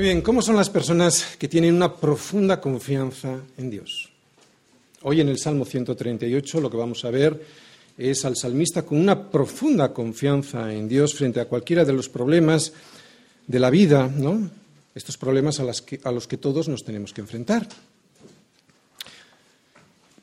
[0.00, 4.08] Muy bien, ¿cómo son las personas que tienen una profunda confianza en Dios?
[5.02, 7.44] Hoy en el Salmo 138 lo que vamos a ver
[7.98, 12.72] es al salmista con una profunda confianza en Dios frente a cualquiera de los problemas
[13.46, 14.50] de la vida, ¿no?
[14.94, 17.68] Estos problemas a, a los que todos nos tenemos que enfrentar.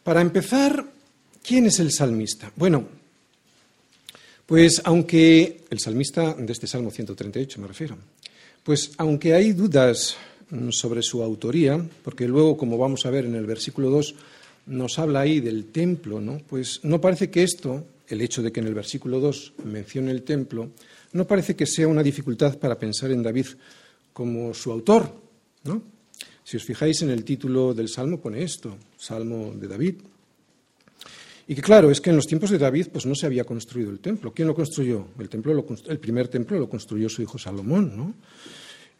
[0.03, 0.87] Para empezar,
[1.43, 2.51] ¿quién es el salmista?
[2.55, 2.83] Bueno,
[4.47, 7.95] pues aunque el salmista de este Salmo 138 me refiero,
[8.67, 10.17] pues aunque hay dudas
[10.49, 14.13] mm, sobre su autoría, porque luego, como vamos a ver en el versículo 2,
[14.65, 16.41] nos habla ahí del templo, ¿no?
[16.49, 20.23] Pues no parece que esto, el hecho de que en el versículo 2 mencione el
[20.23, 20.71] templo,
[21.13, 23.45] no parece que sea una dificultad para pensar en David
[24.11, 25.13] como su autor,
[25.63, 25.81] ¿no?
[26.43, 29.95] Si os fijáis en el título del Salmo pone esto, Salmo de David.
[31.47, 33.89] Y que claro, es que en los tiempos de David pues no se había construido
[33.89, 34.33] el templo.
[34.33, 35.07] ¿Quién lo construyó?
[35.17, 38.13] El, templo el primer templo lo construyó su hijo Salomón, ¿no?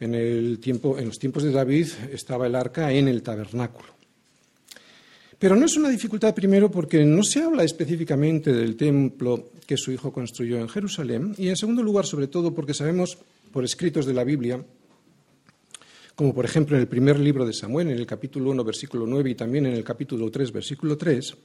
[0.00, 3.88] En, el tiempo, en los tiempos de David estaba el arca en el tabernáculo.
[5.38, 9.92] Pero no es una dificultad primero porque no se habla específicamente del templo que su
[9.92, 13.18] hijo construyó en Jerusalén y en segundo lugar sobre todo porque sabemos
[13.52, 14.64] por escritos de la Biblia,
[16.18, 19.30] como por ejemplo en el primer libro de Samuel, en el capítulo 1, versículo 9
[19.30, 21.36] y también en el capítulo 3, versículo 3,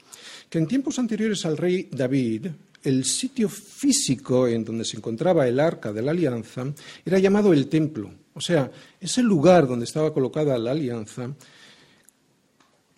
[0.50, 2.48] que en tiempos anteriores al rey David,
[2.82, 6.74] el sitio físico en donde se encontraba el arca de la alianza
[7.06, 8.10] era llamado el templo.
[8.34, 11.32] O sea, ese lugar donde estaba colocada la alianza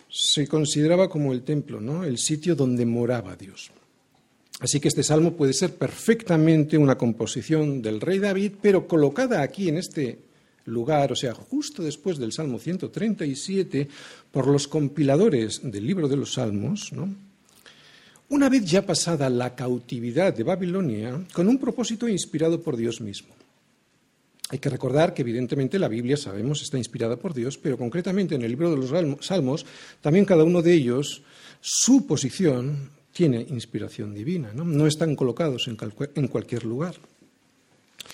[0.08, 2.04] se consideraba como el templo, ¿no?
[2.04, 3.70] el sitio donde moraba Dios.
[4.60, 9.68] Así que este salmo puede ser perfectamente una composición del rey David, pero colocada aquí
[9.68, 10.25] en este
[10.66, 13.88] lugar, o sea, justo después del Salmo 137,
[14.30, 17.14] por los compiladores del libro de los Salmos, ¿no?
[18.28, 23.34] una vez ya pasada la cautividad de Babilonia, con un propósito inspirado por Dios mismo.
[24.48, 28.42] Hay que recordar que evidentemente la Biblia, sabemos, está inspirada por Dios, pero concretamente en
[28.42, 29.66] el libro de los Salmos,
[30.00, 31.22] también cada uno de ellos,
[31.60, 36.96] su posición tiene inspiración divina, no, están colocados en cualquier lugar.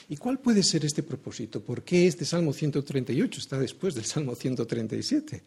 [0.09, 1.63] ¿Y cuál puede ser este propósito?
[1.63, 5.43] ¿Por qué este Salmo 138 está después del Salmo 137?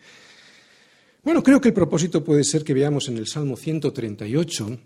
[1.24, 4.80] Bueno, creo que el propósito puede ser que veamos en el Salmo 138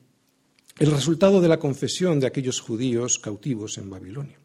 [0.79, 4.39] el resultado de la confesión de aquellos judíos cautivos en Babilonia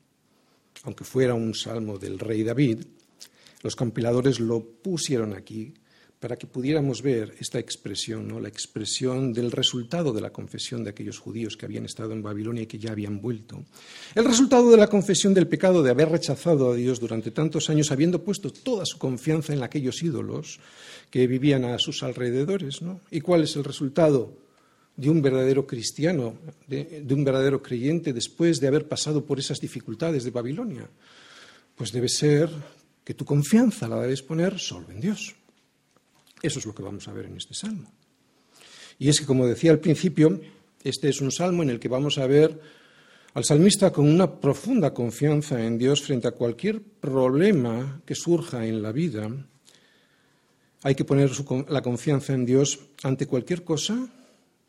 [0.84, 2.84] aunque fuera un salmo del rey David,
[3.62, 5.72] los compiladores lo pusieron aquí
[6.24, 8.40] para que pudiéramos ver esta expresión, ¿no?
[8.40, 12.62] la expresión del resultado de la confesión de aquellos judíos que habían estado en Babilonia
[12.62, 13.62] y que ya habían vuelto.
[14.14, 17.92] El resultado de la confesión del pecado de haber rechazado a Dios durante tantos años,
[17.92, 20.60] habiendo puesto toda su confianza en aquellos ídolos
[21.10, 22.80] que vivían a sus alrededores.
[22.80, 23.00] ¿no?
[23.10, 24.32] ¿Y cuál es el resultado?
[24.96, 30.24] de un verdadero cristiano, de, un verdadero creyente después de haber pasado por esas dificultades
[30.24, 30.88] de Babilonia?
[31.74, 32.48] Pues debe ser
[33.04, 35.34] que tu confianza la debes poner solo en Dios.
[36.44, 37.90] Eso es lo que vamos a ver en este salmo.
[38.98, 40.38] Y es que, como decía al principio,
[40.82, 42.60] este es un salmo en el que vamos a ver
[43.32, 48.82] al salmista con una profunda confianza en Dios frente a cualquier problema que surja en
[48.82, 49.30] la vida.
[50.82, 51.30] Hay que poner
[51.70, 54.06] la confianza en Dios ante cualquier cosa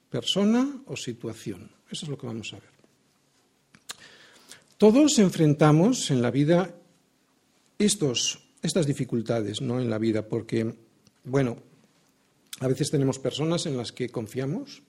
[0.10, 1.72] persona o situación.
[1.92, 2.72] Eso es lo que vamos a ver.
[4.78, 6.74] Todos enfrentamos en la vida
[7.78, 9.82] estos, estas dificultades, ¿no?
[9.82, 10.85] En la vida, porque,
[11.26, 11.58] bueno,
[12.60, 14.82] a veces tenemos personas en las que confiamos,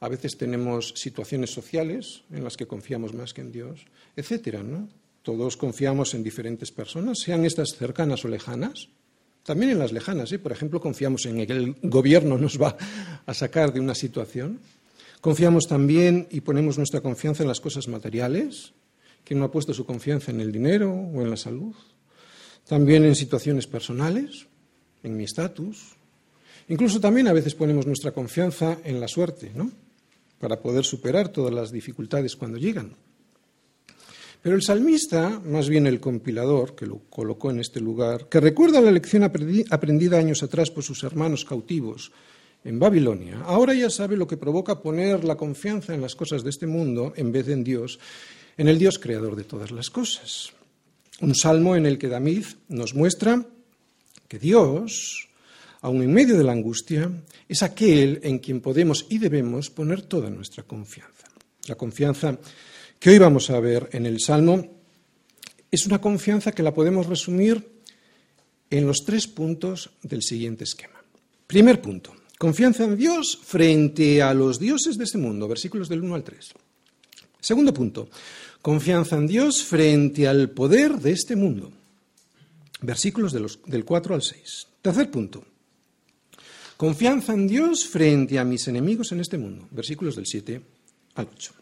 [0.00, 3.80] a veces tenemos situaciones sociales en las que confiamos más que en Dios,
[4.16, 4.88] etcétera, ¿no?
[5.22, 8.88] Todos confiamos en diferentes personas, sean estas cercanas o lejanas,
[9.48, 10.38] también en las lejanas, ¿eh?
[10.38, 12.76] por ejemplo, confiamos en que el gobierno nos va
[13.24, 14.60] a sacar de una situación.
[15.22, 18.74] Confiamos también y ponemos nuestra confianza en las cosas materiales.
[19.24, 21.74] ¿Quién no ha puesto su confianza en el dinero o en la salud?
[22.66, 24.46] También en situaciones personales,
[25.02, 25.96] en mi estatus.
[26.68, 29.70] Incluso también a veces ponemos nuestra confianza en la suerte, ¿no?
[30.38, 32.94] Para poder superar todas las dificultades cuando llegan.
[34.42, 38.80] Pero el salmista, más bien el compilador, que lo colocó en este lugar, que recuerda
[38.80, 42.12] la lección aprendida años atrás por sus hermanos cautivos
[42.64, 46.50] en Babilonia, ahora ya sabe lo que provoca poner la confianza en las cosas de
[46.50, 47.98] este mundo en vez de en Dios,
[48.56, 50.52] en el Dios creador de todas las cosas.
[51.20, 53.44] Un salmo en el que David nos muestra
[54.28, 55.28] que Dios,
[55.80, 57.10] aun en medio de la angustia,
[57.48, 61.26] es aquel en quien podemos y debemos poner toda nuestra confianza.
[61.66, 62.38] La confianza
[63.00, 64.78] que hoy vamos a ver en el Salmo
[65.70, 67.66] es una confianza que la podemos resumir
[68.70, 71.02] en los tres puntos del siguiente esquema.
[71.46, 76.14] Primer punto, confianza en Dios frente a los dioses de este mundo, versículos del 1
[76.14, 76.52] al 3.
[77.40, 78.08] Segundo punto,
[78.60, 81.72] confianza en Dios frente al poder de este mundo.
[82.80, 84.66] Versículos del 4 al 6.
[84.82, 85.44] Tercer punto.
[86.76, 89.66] Confianza en Dios frente a mis enemigos en este mundo.
[89.70, 90.60] Versículos del 7
[91.16, 91.52] al 8.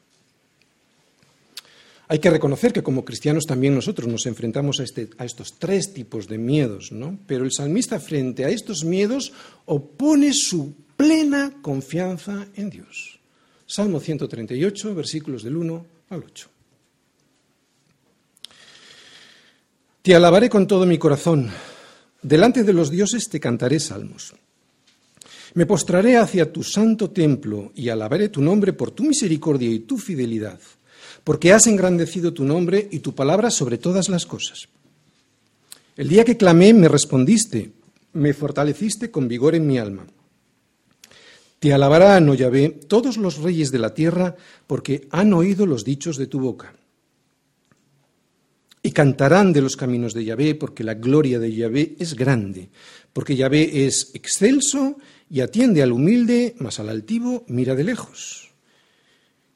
[2.09, 5.93] Hay que reconocer que como cristianos también nosotros nos enfrentamos a, este, a, estos tres
[5.93, 7.19] tipos de miedos, ¿no?
[7.27, 9.33] Pero el salmista frente a estos miedos
[9.65, 13.19] opone su plena confianza en Dios.
[13.67, 16.49] Salmo 138, versículos del 1 al 8.
[20.07, 21.51] Te alabaré con todo mi corazón.
[22.23, 24.35] Delante de los dioses te cantaré salmos.
[25.55, 29.99] Me postraré hacia tu santo templo y alabaré tu nombre por tu misericordia y tu
[29.99, 30.61] fidelidad,
[31.25, 34.69] porque has engrandecido tu nombre y tu palabra sobre todas las cosas.
[35.97, 37.73] El día que clamé me respondiste,
[38.13, 40.07] me fortaleciste con vigor en mi alma.
[41.59, 44.37] Te alabarán, oh Yahvé, todos los reyes de la tierra,
[44.69, 46.75] porque han oído los dichos de tu boca
[48.87, 52.69] y cantarán de los caminos de Yahvé, porque la gloria de Yahvé es grande,
[53.13, 54.99] porque Yahvé es excelso
[55.29, 58.53] y atiende al humilde, mas al altivo mira de lejos.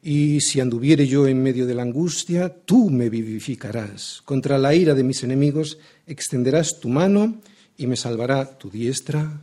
[0.03, 4.21] Y si anduviere yo en medio de la angustia, tú me vivificarás.
[4.25, 5.79] Contra la ira de mis enemigos
[6.09, 7.41] extenderás tu mano
[7.77, 9.43] y me salvará tu diestra.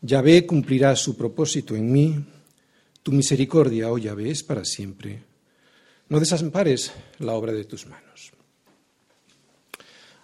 [0.00, 2.24] Yahvé cumplirá su propósito en mí.
[3.02, 5.24] Tu misericordia, oh Yahvé, es para siempre.
[6.08, 8.11] No desampares la obra de tus manos.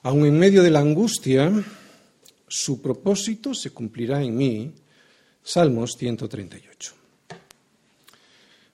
[0.03, 1.53] Aun en medio de la angustia,
[2.47, 4.73] su propósito se cumplirá en mí.
[5.43, 6.95] Salmos 138.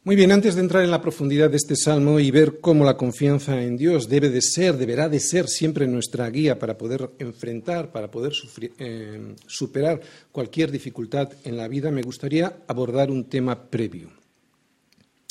[0.04, 2.98] Muy bien, antes de entrar en la profundidad de este salmo y ver cómo la
[2.98, 7.90] confianza en Dios debe de ser, deberá de ser siempre nuestra guía para poder enfrentar,
[7.90, 8.34] para poder
[8.78, 14.10] eh, superar cualquier dificultad en la vida, me gustaría abordar un tema previo.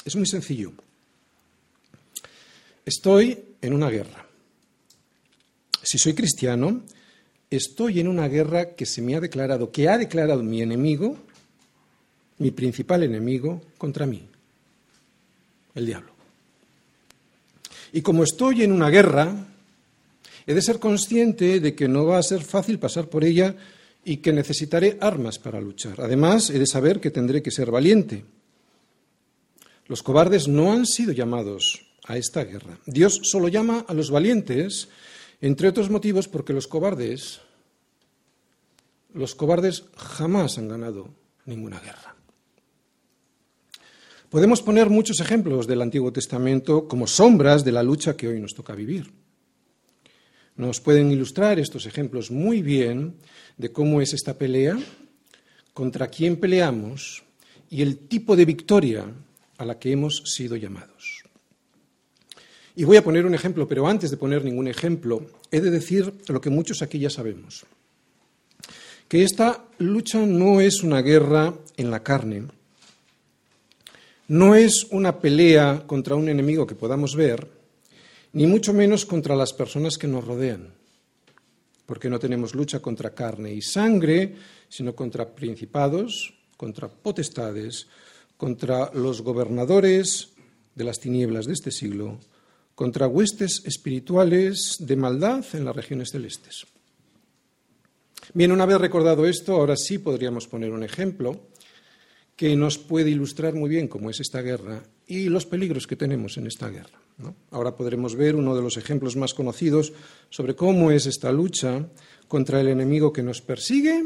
[0.04, 0.74] Es muy sencillo.
[2.84, 4.33] Estoy en una guerra.
[5.84, 6.82] Si soy cristiano,
[7.50, 11.18] estoy en una guerra que se me ha declarado, que ha declarado mi enemigo,
[12.38, 14.24] mi principal enemigo, contra mí,
[15.76, 16.14] el diablo.
[17.92, 19.46] Y como estoy en una guerra,
[20.48, 23.56] he de ser consciente de que no va a ser fácil pasar por ella
[24.06, 26.02] y que necesitaré armas para luchar.
[26.02, 28.26] Además, he de saber que tendré que ser valiente.
[29.88, 32.80] Los cobardes no han sido llamados a esta guerra.
[32.86, 34.88] Dios solo llama a los valientes
[35.44, 37.42] entre otros motivos porque los cobardes,
[39.14, 41.10] los cobardes jamás han ganado
[41.46, 42.16] ninguna guerra.
[44.30, 48.54] Podemos poner muchos ejemplos del Antiguo Testamento como sombras de la lucha que hoy nos
[48.54, 49.12] toca vivir.
[50.56, 53.18] Nos pueden ilustrar estos ejemplos muy bien
[53.58, 54.80] de cómo es esta pelea,
[55.74, 57.22] contra quién peleamos
[57.70, 59.14] y el tipo de victoria
[59.58, 61.23] a la que hemos sido llamados.
[62.76, 66.12] Y voy a poner un ejemplo, pero antes de poner ningún ejemplo, he de decir
[66.28, 67.66] lo que muchos aquí ya sabemos,
[69.08, 72.48] que esta lucha no es una guerra en la carne,
[74.28, 77.48] no es una pelea contra un enemigo que podamos ver,
[78.32, 80.74] ni mucho menos contra las personas que nos rodean,
[81.86, 84.34] porque no tenemos lucha contra carne y sangre,
[84.68, 87.88] sino contra principados, contra potestades,
[88.36, 90.30] contra los gobernadores
[90.74, 92.18] de las tinieblas de este siglo,
[92.76, 96.66] contra huestes espirituales de maldad en las regiones celestes.
[98.34, 101.48] Bien, una vez recordado esto, ahora sí podríamos poner un ejemplo
[102.36, 106.38] que nos puede ilustrar muy bien cómo es esta guerra y los peligros que tenemos
[106.38, 107.00] en esta guerra.
[107.52, 109.94] Ahora podremos ver uno de los ejemplos más conocidos
[110.30, 111.88] sobre cómo es esta lucha
[112.28, 114.04] contra el enemigo que nos persigue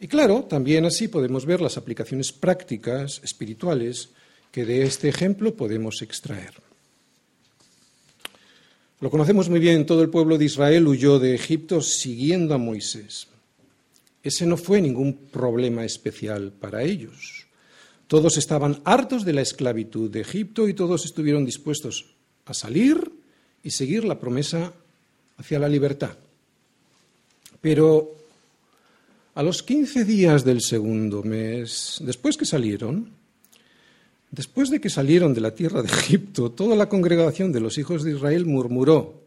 [0.00, 4.08] y claro, también así podemos ver las aplicaciones prácticas, espirituales,
[4.50, 6.69] que de este ejemplo podemos extraer.
[9.00, 13.28] Lo conocemos muy bien, todo el pueblo de Israel huyó de Egipto siguiendo a Moisés.
[14.22, 17.46] Ese no fue ningún problema especial para ellos.
[18.06, 22.14] Todos estaban hartos de la esclavitud de Egipto y todos estuvieron dispuestos
[22.44, 23.10] a salir
[23.62, 24.74] y seguir la promesa
[25.38, 26.18] hacia la libertad.
[27.62, 28.16] Pero
[29.34, 33.19] a los 15 días del segundo mes, después que salieron,
[34.30, 38.04] Después de que salieron de la tierra de Egipto, toda la congregación de los hijos
[38.04, 39.24] de Israel murmuró.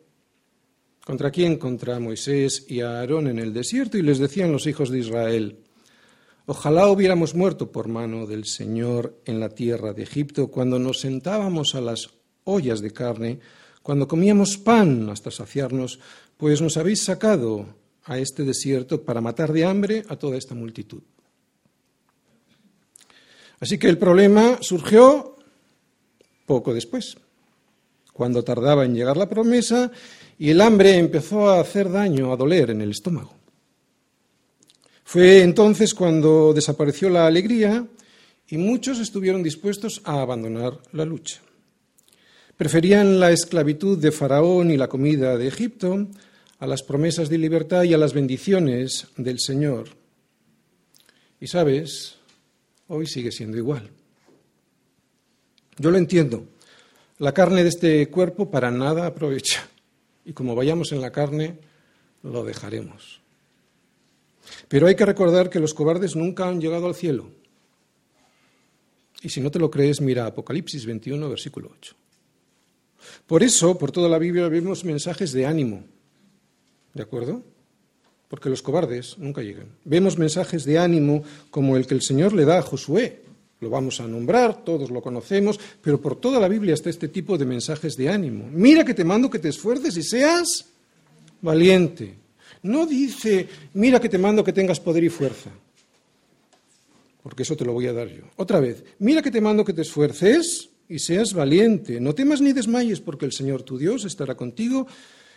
[1.03, 1.57] ¿Contra quién?
[1.57, 3.97] Contra Moisés y Aarón en el desierto.
[3.97, 5.57] Y les decían los hijos de Israel,
[6.45, 11.75] ojalá hubiéramos muerto por mano del Señor en la tierra de Egipto cuando nos sentábamos
[11.75, 12.09] a las
[12.45, 13.39] ollas de carne,
[13.81, 15.99] cuando comíamos pan hasta saciarnos,
[16.37, 17.65] pues nos habéis sacado
[18.05, 21.01] a este desierto para matar de hambre a toda esta multitud.
[23.63, 25.37] Así que el problema surgió
[26.45, 27.15] poco después,
[28.11, 29.89] cuando tardaba en llegar la promesa
[30.37, 33.33] y el hambre empezó a hacer daño, a doler en el estómago.
[35.05, 37.87] Fue entonces cuando desapareció la alegría
[38.49, 41.39] y muchos estuvieron dispuestos a abandonar la lucha.
[42.57, 46.09] Preferían la esclavitud de Faraón y la comida de Egipto
[46.59, 49.87] a las promesas de libertad y a las bendiciones del Señor.
[51.39, 52.17] Y sabes,
[52.87, 53.89] hoy sigue siendo igual.
[55.77, 56.45] Yo lo entiendo.
[57.19, 59.67] La carne de este cuerpo para nada aprovecha.
[60.25, 61.59] Y como vayamos en la carne,
[62.23, 63.21] lo dejaremos.
[64.67, 67.29] Pero hay que recordar que los cobardes nunca han llegado al cielo.
[69.21, 71.95] Y si no te lo crees, mira Apocalipsis 21, versículo 8.
[73.25, 75.85] Por eso, por toda la Biblia vemos mensajes de ánimo.
[76.93, 77.43] ¿De acuerdo?
[78.33, 79.67] Porque los cobardes nunca llegan.
[79.85, 81.21] Vemos mensajes de ánimo
[81.51, 83.21] como el que el Señor le da a Josué.
[83.59, 87.37] Lo vamos a nombrar, todos lo conocemos, pero por toda la Biblia está este tipo
[87.37, 88.49] de mensajes de ánimo.
[88.51, 90.65] Mira que te mando que te esfuerces y seas
[91.43, 92.15] valiente.
[92.63, 95.51] No dice, mira que te mando que tengas poder y fuerza,
[97.21, 98.23] porque eso te lo voy a dar yo.
[98.37, 101.99] Otra vez, mira que te mando que te esfuerces y seas valiente.
[101.99, 104.87] No temas ni desmayes, porque el Señor tu Dios estará contigo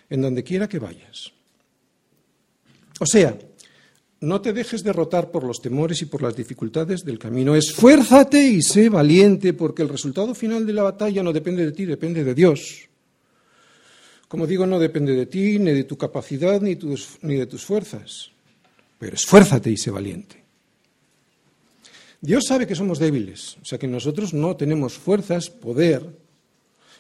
[0.09, 1.36] en donde quiera que vayas.
[3.01, 3.37] O sea,
[4.21, 7.55] no te dejes derrotar por los temores y por las dificultades del camino.
[7.55, 11.85] Esfuérzate y sé valiente, porque el resultado final de la batalla no depende de ti,
[11.85, 12.89] depende de Dios.
[14.29, 18.31] Como digo, no depende de ti, ni de tu capacidad, ni, de tus fuerzas.
[18.99, 20.43] Pero esfuérzate y sé valiente.
[22.21, 26.03] Dios sabe que somos débiles, o sea que nosotros no tenemos fuerzas, poder,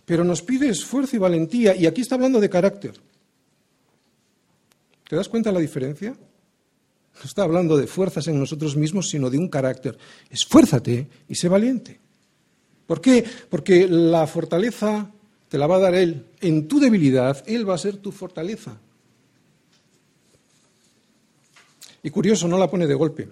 [0.04, 2.92] pero nos pide esfuerzo y valentía, y aquí está hablando de carácter.
[5.08, 6.10] ¿Te das cuenta de la diferencia?
[6.10, 9.96] No está hablando de fuerzas en nosotros mismos, sino de un carácter.
[10.30, 12.00] Esfuérzate y sé valiente.
[12.86, 13.24] ¿Por qué?
[13.48, 15.10] Porque la fortaleza
[15.48, 16.26] te la va a dar Él.
[16.40, 18.78] En tu debilidad, Él va a ser tu fortaleza.
[22.02, 23.28] Y curioso, no la pone de golpe.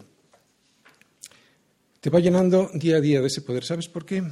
[2.01, 3.65] Te va llenando día a día de ese poder.
[3.65, 4.23] ¿Sabes por qué?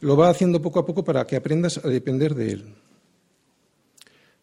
[0.00, 2.74] Lo va haciendo poco a poco para que aprendas a depender de Él.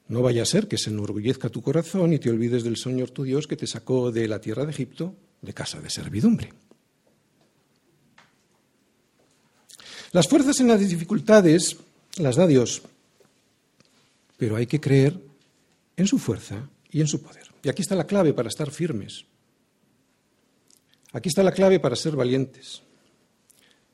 [0.08, 3.24] No vaya a ser que se enorgullezca tu corazón y te olvides del Señor tu
[3.24, 6.54] Dios que te sacó de la tierra de Egipto, de casa de servidumbre.
[10.12, 11.78] Las fuerzas en las dificultades
[12.18, 12.84] las da Dios,
[14.38, 15.20] pero hay que creer
[15.98, 17.44] en su fuerza y en su poder.
[17.64, 19.26] Y aquí está la clave para estar firmes.
[21.12, 22.82] Aquí está la clave para ser valientes.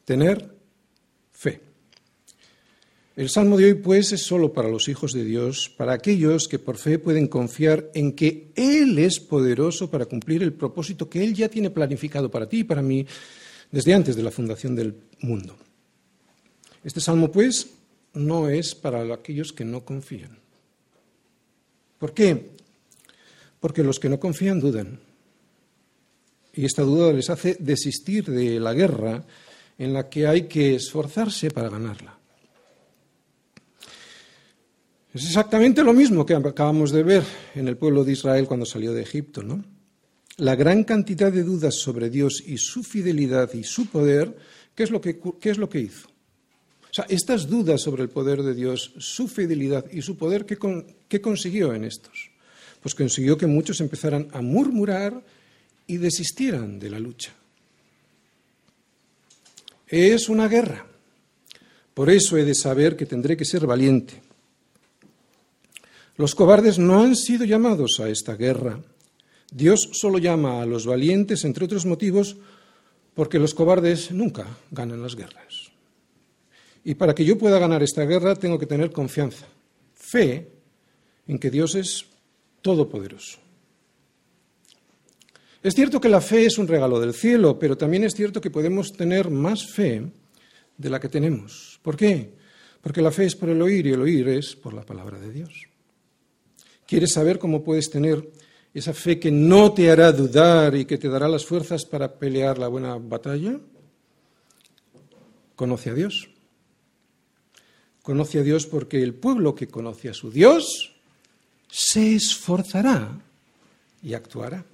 [0.06, 0.61] Tener.
[3.22, 6.58] El salmo de hoy, pues, es solo para los hijos de Dios, para aquellos que
[6.58, 11.36] por fe pueden confiar en que Él es poderoso para cumplir el propósito que Él
[11.36, 13.06] ya tiene planificado para ti y para mí
[13.70, 15.56] desde antes de la fundación del mundo.
[16.84, 17.70] Este salmo, pues,
[18.16, 20.40] no es para aquellos que no confían.
[22.00, 22.50] ¿Por qué?
[23.60, 25.00] Porque los que no confían dudan.
[26.56, 29.24] Y esta duda les hace desistir de la guerra
[29.78, 32.18] en la que hay que esforzarse para ganarla.
[35.13, 37.24] Es exactamente lo mismo que acabamos de ver
[37.56, 39.63] en el pueblo de Israel cuando salió de Egipto, ¿no?
[40.38, 44.38] La gran cantidad de dudas sobre Dios y su fidelidad y su poder,
[44.74, 46.08] ¿qué es lo que, qué es lo que hizo?
[46.91, 51.22] O sea, estas dudas sobre el poder de Dios, su fidelidad y su poder, ¿qué,
[51.22, 52.32] consiguió en estos?
[52.82, 55.24] Pues consiguió que muchos empezaran a murmurar
[55.88, 57.32] y desistieran de la lucha.
[59.88, 60.86] Es una guerra.
[61.94, 64.30] Por eso he de saber que tendré que ser valiente.
[66.22, 68.80] Los cobardes no han sido llamados a esta guerra.
[69.51, 72.38] Dios solo llama a los valientes, entre otros motivos,
[73.16, 75.72] porque los cobardes nunca ganan las guerras.
[76.84, 79.48] Y para que yo pueda ganar esta guerra tengo que tener confianza,
[79.96, 80.48] fe
[81.25, 82.06] en que Dios es
[82.62, 83.40] todopoderoso.
[85.63, 88.51] Es cierto que la fe es un regalo del cielo, pero también es cierto que
[88.51, 90.04] podemos tener más fe
[90.78, 91.80] de la que tenemos.
[91.82, 92.36] ¿Por qué?
[92.80, 95.32] Porque la fe es por el oír y el oír es por la palabra de
[95.32, 95.71] Dios.
[96.91, 98.33] ¿Quieres saber cómo puedes tener
[98.74, 102.57] esa fe que no te hará dudar y que te dará las fuerzas para pelear
[102.57, 103.57] la buena batalla?
[105.55, 106.29] Conoce a Dios.
[108.01, 110.93] Conoce a Dios porque el pueblo que conoce a su Dios
[111.69, 113.21] se esforzará
[114.03, 114.65] y actuará.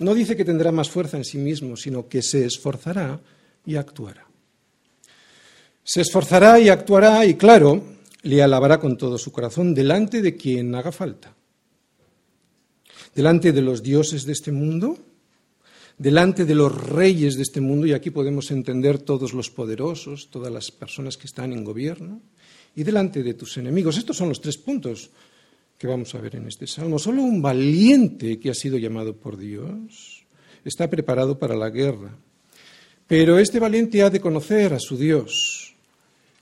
[0.00, 3.20] No dice que tendrá más fuerza en sí mismo, sino que se esforzará
[3.64, 4.26] y actuará.
[5.84, 10.74] Se esforzará y actuará y claro, le alabará con todo su corazón delante de quien
[10.74, 11.34] haga falta.
[13.14, 14.98] Delante de los dioses de este mundo,
[15.96, 20.52] delante de los reyes de este mundo, y aquí podemos entender todos los poderosos, todas
[20.52, 22.20] las personas que están en gobierno,
[22.76, 23.98] y delante de tus enemigos.
[23.98, 25.10] Estos son los tres puntos
[25.76, 26.98] que vamos a ver en este salmo.
[26.98, 30.24] Solo un valiente que ha sido llamado por Dios
[30.64, 32.16] está preparado para la guerra.
[33.06, 35.67] Pero este valiente ha de conocer a su Dios.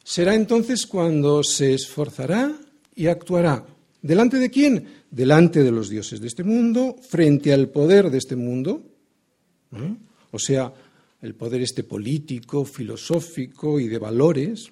[0.09, 2.57] Será entonces cuando se esforzará
[2.95, 3.67] y actuará.
[4.01, 5.03] ¿Delante de quién?
[5.11, 8.85] Delante de los dioses de este mundo, frente al poder de este mundo,
[9.73, 9.97] ¿eh?
[10.31, 10.73] o sea,
[11.21, 14.71] el poder este político, filosófico y de valores,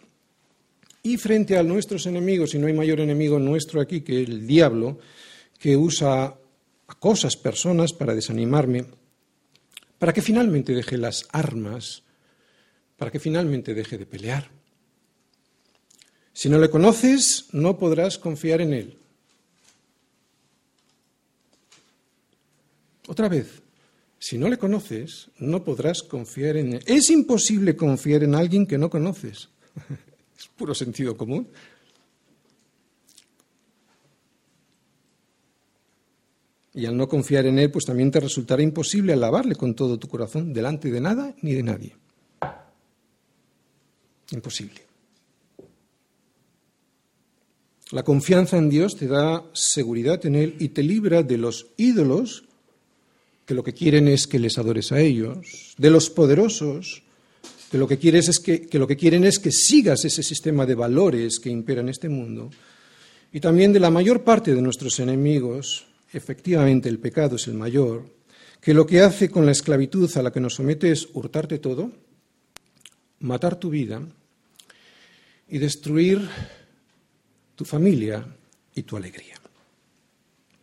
[1.02, 5.00] y frente a nuestros enemigos, y no hay mayor enemigo nuestro aquí que el diablo,
[5.58, 8.86] que usa a cosas, personas, para desanimarme,
[9.98, 12.04] para que finalmente deje las armas,
[12.96, 14.53] para que finalmente deje de pelear.
[16.34, 18.98] Si no le conoces, no podrás confiar en él.
[23.06, 23.62] Otra vez,
[24.18, 26.82] si no le conoces, no podrás confiar en él.
[26.86, 29.48] Es imposible confiar en alguien que no conoces.
[30.38, 31.48] es puro sentido común.
[36.72, 40.08] Y al no confiar en él, pues también te resultará imposible alabarle con todo tu
[40.08, 41.96] corazón delante de nada ni de nadie.
[44.32, 44.93] Imposible.
[47.90, 52.44] La confianza en Dios te da seguridad en Él y te libra de los ídolos
[53.44, 57.02] que lo que quieren es que les adores a ellos, de los poderosos,
[57.70, 60.74] que lo que, es que, que lo que quieren es que sigas ese sistema de
[60.74, 62.50] valores que impera en este mundo,
[63.32, 68.04] y también de la mayor parte de nuestros enemigos, efectivamente el pecado es el mayor,
[68.60, 71.92] que lo que hace con la esclavitud a la que nos somete es hurtarte todo,
[73.18, 74.00] matar tu vida
[75.48, 76.26] y destruir
[77.54, 78.26] tu familia
[78.74, 79.34] y tu alegría.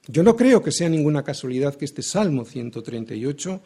[0.07, 3.61] Yo no creo que sea ninguna casualidad que este Salmo 138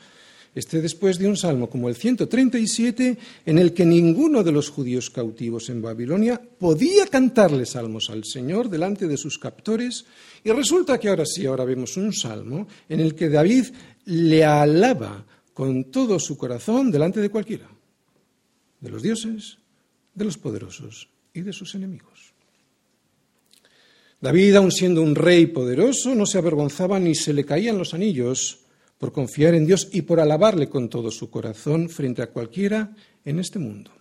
[0.56, 5.10] esté después de un salmo como el 137, en el que ninguno de los judíos
[5.10, 10.06] cautivos en Babilonia podía cantarle salmos al Señor delante de sus captores,
[10.44, 13.66] y resulta que ahora sí, ahora vemos un salmo en el que David
[14.06, 17.70] le alaba con todo su corazón delante de cualquiera,
[18.80, 19.58] de los dioses,
[20.14, 22.15] de los poderosos y de sus enemigos.
[24.22, 28.60] David, aun siendo un rey poderoso, no se avergonzaba ni se le caían los anillos
[28.98, 33.40] por confiar en Dios y por alabarle con todo su corazón frente a cualquiera en
[33.40, 33.92] este mundo.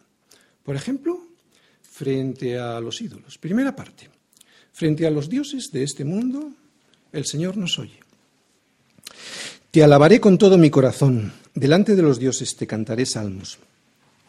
[0.62, 1.18] Por ejemplo,
[1.83, 3.38] frente a los ídolos.
[3.38, 4.09] Primera parte.
[4.72, 6.50] Frente a los dioses de este mundo,
[7.12, 8.00] el Señor nos oye.
[9.70, 11.33] Te alabaré con todo mi corazón.
[11.55, 13.59] Delante de los dioses te cantaré salmos.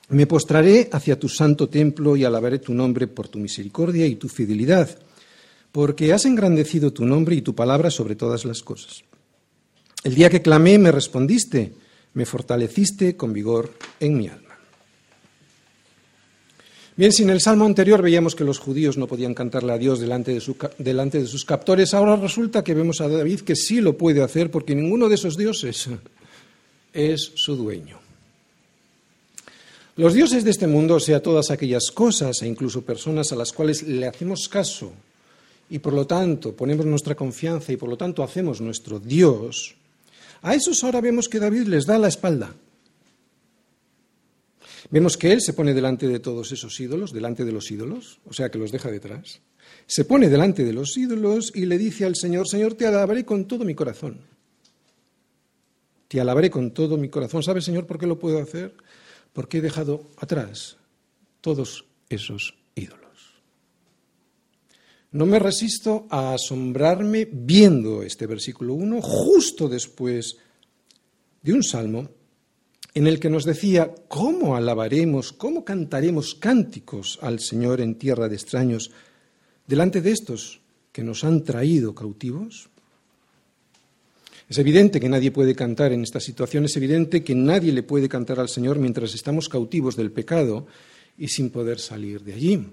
[0.10, 4.28] Me postraré hacia tu santo templo y alabaré tu nombre por tu misericordia y tu
[4.28, 4.90] fidelidad
[5.76, 9.04] porque has engrandecido tu nombre y tu palabra sobre todas las cosas.
[10.06, 11.74] El día que clamé me respondiste,
[12.14, 14.58] me fortaleciste con vigor en mi alma.
[16.96, 20.00] Bien, si en el salmo anterior veíamos que los judíos no podían cantarle a Dios
[20.00, 24.50] delante de, sus captores, ahora resulta que vemos a David que sí lo puede hacer
[24.52, 25.90] porque ninguno de esos dioses
[26.94, 28.00] es su dueño.
[29.98, 33.52] Los dioses de este mundo, o sea, todas aquellas cosas e incluso personas a las
[33.52, 34.94] cuales le hacemos caso
[35.70, 39.76] y por lo tanto ponemos nuestra confianza y por lo tanto hacemos nuestro Dios,
[40.42, 42.54] a esos ahora vemos que David les da la espalda.
[44.92, 48.34] Vemos que él se pone delante de todos esos ídolos, delante de los ídolos, o
[48.34, 49.42] sea que los deja detrás.
[49.88, 53.46] Se pone delante de los ídolos y le dice al Señor, Señor, te alabaré con
[53.46, 54.20] todo mi corazón.
[56.08, 57.42] Te alabaré con todo mi corazón.
[57.42, 58.76] ¿Sabes, Señor, por qué lo puedo hacer?
[59.34, 60.78] Porque he dejado atrás
[61.42, 63.05] todos esos ídolos.
[65.16, 70.36] No me resisto a asombrarme viendo este versículo 1 justo después
[71.42, 72.10] de un salmo
[72.94, 78.36] en el que nos decía cómo alabaremos, cómo cantaremos cánticos al Señor en tierra de
[78.36, 78.92] extraños
[79.66, 80.60] delante de estos
[80.92, 82.68] que nos han traído cautivos.
[84.50, 88.10] Es evidente que nadie puede cantar en esta situación, es evidente que nadie le puede
[88.10, 90.68] cantar al Señor mientras estamos cautivos del pecado
[91.18, 92.68] y sin poder salir de allí.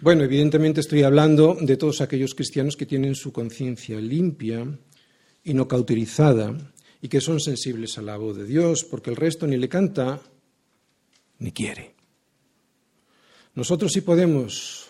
[0.00, 4.64] Bueno, evidentemente estoy hablando de todos aquellos cristianos que tienen su conciencia limpia
[5.42, 6.56] y no cauterizada
[7.02, 10.20] y que son sensibles a la voz de Dios, porque el resto ni le canta
[11.40, 11.96] ni quiere.
[13.56, 14.88] Nosotros sí podemos,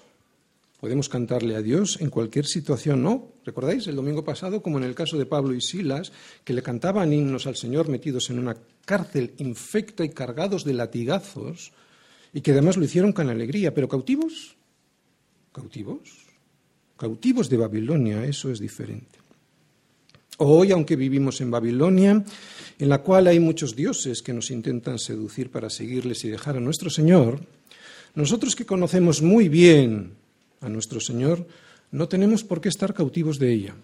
[0.78, 3.32] podemos cantarle a Dios en cualquier situación, ¿no?
[3.46, 6.12] ¿Recordáis el domingo pasado, como en el caso de Pablo y Silas,
[6.44, 11.72] que le cantaban himnos al Señor metidos en una cárcel infecta y cargados de latigazos,
[12.34, 14.57] y que además lo hicieron con alegría, pero cautivos?
[15.52, 16.26] Cautivos,
[16.96, 19.18] cautivos de Babilonia, eso es diferente.
[20.38, 22.24] Hoy, aunque vivimos en Babilonia,
[22.78, 26.60] en la cual hay muchos dioses que nos intentan seducir para seguirles y dejar a
[26.60, 27.40] nuestro Señor,
[28.14, 30.14] nosotros que conocemos muy bien
[30.60, 31.46] a nuestro Señor,
[31.90, 33.74] no tenemos por qué estar cautivos de ella.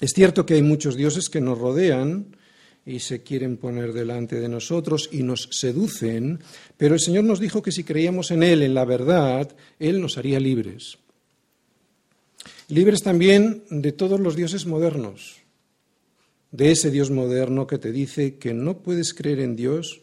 [0.00, 2.36] Es cierto que hay muchos dioses que nos rodean
[2.86, 6.40] y se quieren poner delante de nosotros y nos seducen,
[6.76, 10.18] pero el Señor nos dijo que si creíamos en Él, en la verdad, Él nos
[10.18, 10.98] haría libres.
[12.68, 15.36] Libres también de todos los dioses modernos,
[16.50, 20.02] de ese Dios moderno que te dice que no puedes creer en Dios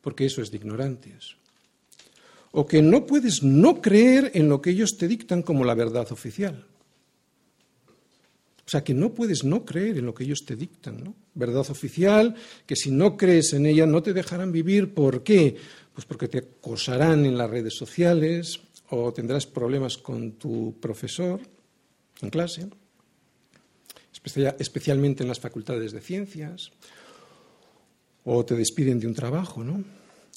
[0.00, 1.36] porque eso es de ignorantes,
[2.52, 6.10] o que no puedes no creer en lo que ellos te dictan como la verdad
[6.10, 6.64] oficial.
[8.68, 11.14] O sea, que no puedes no creer en lo que ellos te dictan, ¿no?
[11.32, 12.34] Verdad oficial,
[12.66, 14.92] que si no crees en ella no te dejarán vivir.
[14.92, 15.56] ¿Por qué?
[15.94, 21.40] Pues porque te acosarán en las redes sociales o tendrás problemas con tu profesor
[22.20, 22.68] en clase,
[24.58, 26.70] especialmente en las facultades de ciencias,
[28.24, 29.82] o te despiden de un trabajo, ¿no?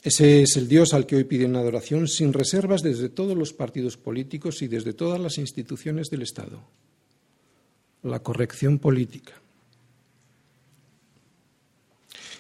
[0.03, 3.97] Ese es el Dios al que hoy piden adoración sin reservas desde todos los partidos
[3.97, 6.61] políticos y desde todas las instituciones del Estado
[8.03, 9.33] la corrección política.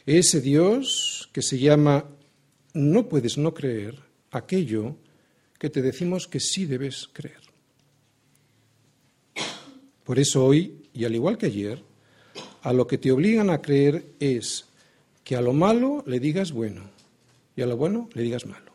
[0.05, 2.05] Ese Dios que se llama
[2.73, 3.99] no puedes no creer
[4.31, 4.95] aquello
[5.59, 7.41] que te decimos que sí debes creer.
[10.03, 11.83] Por eso hoy, y al igual que ayer,
[12.63, 14.65] a lo que te obligan a creer es
[15.23, 16.89] que a lo malo le digas bueno
[17.55, 18.71] y a lo bueno le digas malo.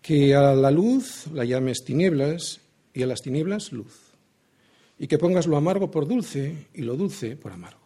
[0.00, 2.60] Que a la luz la llames tinieblas
[2.94, 4.07] y a las tinieblas luz
[4.98, 7.78] y que pongas lo amargo por dulce y lo dulce por amargo.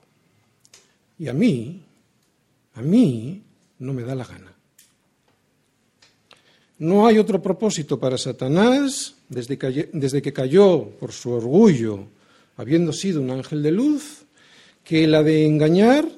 [1.18, 1.82] Y a mí,
[2.74, 3.42] a mí
[3.78, 4.52] no me da la gana.
[6.78, 12.06] No hay otro propósito para Satanás desde que, desde que cayó por su orgullo,
[12.56, 14.24] habiendo sido un ángel de luz,
[14.82, 16.08] que la de engañar,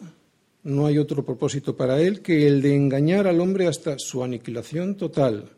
[0.62, 4.94] no hay otro propósito para él que el de engañar al hombre hasta su aniquilación
[4.94, 5.50] total.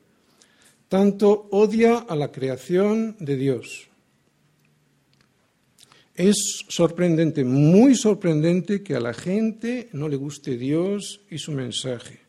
[0.88, 3.88] Tanto odia a la creación de Dios
[6.16, 12.20] es sorprendente, muy sorprendente que a la gente no le guste Dios y su mensaje,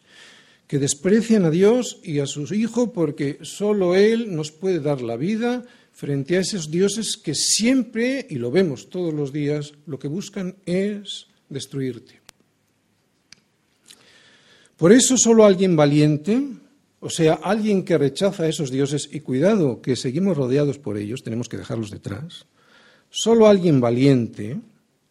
[0.68, 5.16] que desprecian a Dios y a su Hijo porque solo Él nos puede dar la
[5.16, 10.08] vida frente a esos dioses que siempre, y lo vemos todos los días, lo que
[10.08, 12.22] buscan es destruirte.
[14.78, 16.40] Por eso solo alguien valiente,
[17.00, 21.24] o sea, alguien que rechaza a esos dioses, y cuidado, que seguimos rodeados por ellos,
[21.24, 22.46] tenemos que dejarlos detrás,
[23.20, 24.60] Solo alguien valiente,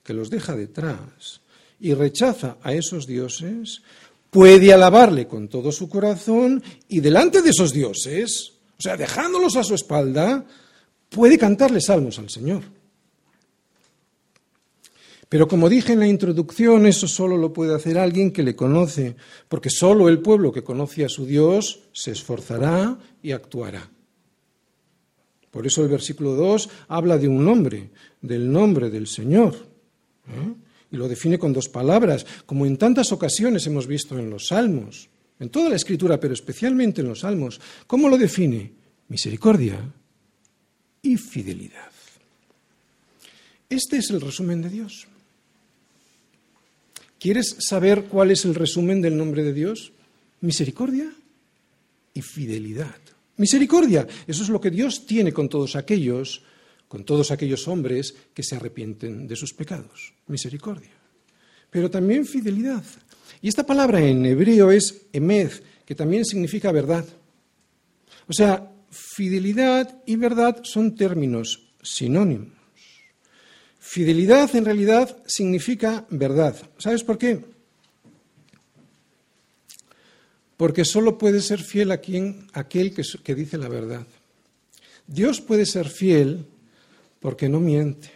[0.05, 1.41] que los deja detrás
[1.81, 3.83] y rechaza a esos dioses,
[4.31, 9.65] puede alabarle con todo su corazón y delante de esos dioses, o sea, dejándolos a
[9.65, 10.47] su espalda,
[11.09, 12.63] puede cantarle salmos al Señor.
[15.29, 19.17] Pero como dije en la introducción, eso solo lo puede hacer alguien que le conoce,
[19.49, 23.91] porque solo el pueblo que conoce a su Dios se esforzará y actuará.
[25.57, 27.89] Por eso el versículo 2 habla de un nombre,
[28.21, 29.57] del nombre del Señor.
[30.29, 30.55] ¿eh?
[30.93, 35.09] Y lo define con dos palabras, como en tantas ocasiones hemos visto en los Salmos,
[35.41, 37.59] en toda la Escritura, pero especialmente en los Salmos.
[37.87, 38.71] ¿Cómo lo define?
[39.09, 39.81] Misericordia
[41.01, 41.91] y fidelidad.
[43.71, 45.07] Este es el resumen de Dios.
[47.19, 49.93] ¿Quieres saber cuál es el resumen del nombre de Dios?
[50.43, 51.11] Misericordia
[52.13, 53.06] y fidelidad.
[53.37, 56.43] Misericordia, eso es lo que Dios tiene con todos aquellos,
[56.89, 60.15] con todos aquellos hombres que se arrepienten de sus pecados.
[60.27, 60.93] Misericordia.
[61.71, 62.85] Pero también fidelidad.
[63.43, 65.51] Y esta palabra en hebreo es emed,
[65.85, 67.05] que también significa verdad.
[68.27, 72.57] O sea, fidelidad y verdad son términos sinónimos.
[73.79, 76.57] Fidelidad en realidad significa verdad.
[76.79, 77.56] ¿Sabes por qué?
[80.57, 84.07] Porque solo puede ser fiel a quien, aquel que, dice la verdad.
[85.07, 86.47] Dios puede ser fiel
[87.21, 88.11] porque no miente.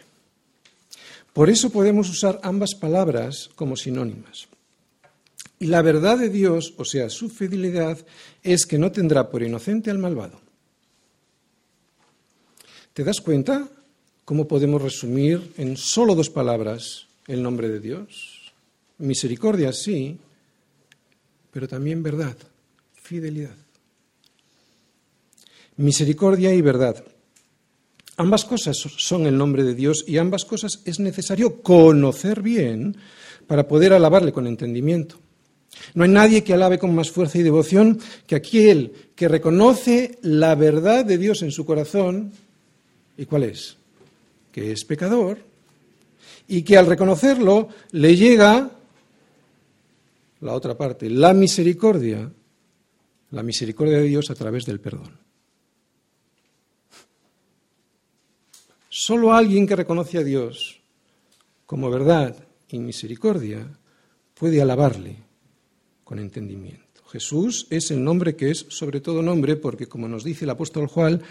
[1.33, 4.47] Por eso podemos usar ambas palabras como sinónimas.
[5.59, 7.97] Y la verdad de Dios, o sea, su fidelidad,
[8.41, 10.41] es que no tendrá por inocente al malvado.
[12.93, 13.69] ¿Te das cuenta
[14.25, 18.51] cómo podemos resumir en solo dos palabras el nombre de Dios?
[18.97, 20.17] Misericordia, sí,
[21.51, 22.35] pero también verdad,
[22.95, 23.55] fidelidad.
[25.77, 27.03] Misericordia y verdad.
[28.17, 32.95] Ambas cosas son el nombre de Dios y ambas cosas es necesario conocer bien
[33.47, 35.17] para poder alabarle con entendimiento.
[35.93, 40.55] No hay nadie que alabe con más fuerza y devoción que aquel que reconoce la
[40.55, 42.31] verdad de Dios en su corazón.
[43.17, 43.77] ¿Y cuál es?
[44.51, 45.39] Que es pecador
[46.47, 48.71] y que al reconocerlo le llega
[50.41, 52.31] la otra parte, la misericordia,
[53.31, 55.19] la misericordia de Dios a través del perdón.
[58.89, 60.81] Solo alguien que reconoce a Dios
[61.65, 62.35] como verdad
[62.67, 63.65] y misericordia
[64.33, 65.15] puede alabarle
[66.03, 67.03] con entendimiento.
[67.11, 70.87] Jesús es el nombre que es sobre todo nombre porque, como nos dice el apóstol
[70.87, 71.21] Juan,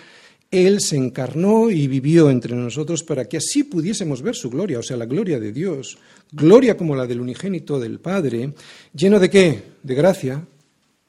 [0.51, 4.83] Él se encarnó y vivió entre nosotros para que así pudiésemos ver su gloria, o
[4.83, 5.97] sea, la gloria de Dios,
[6.33, 8.53] gloria como la del unigénito del Padre,
[8.93, 9.63] lleno de qué?
[9.83, 10.45] De gracia,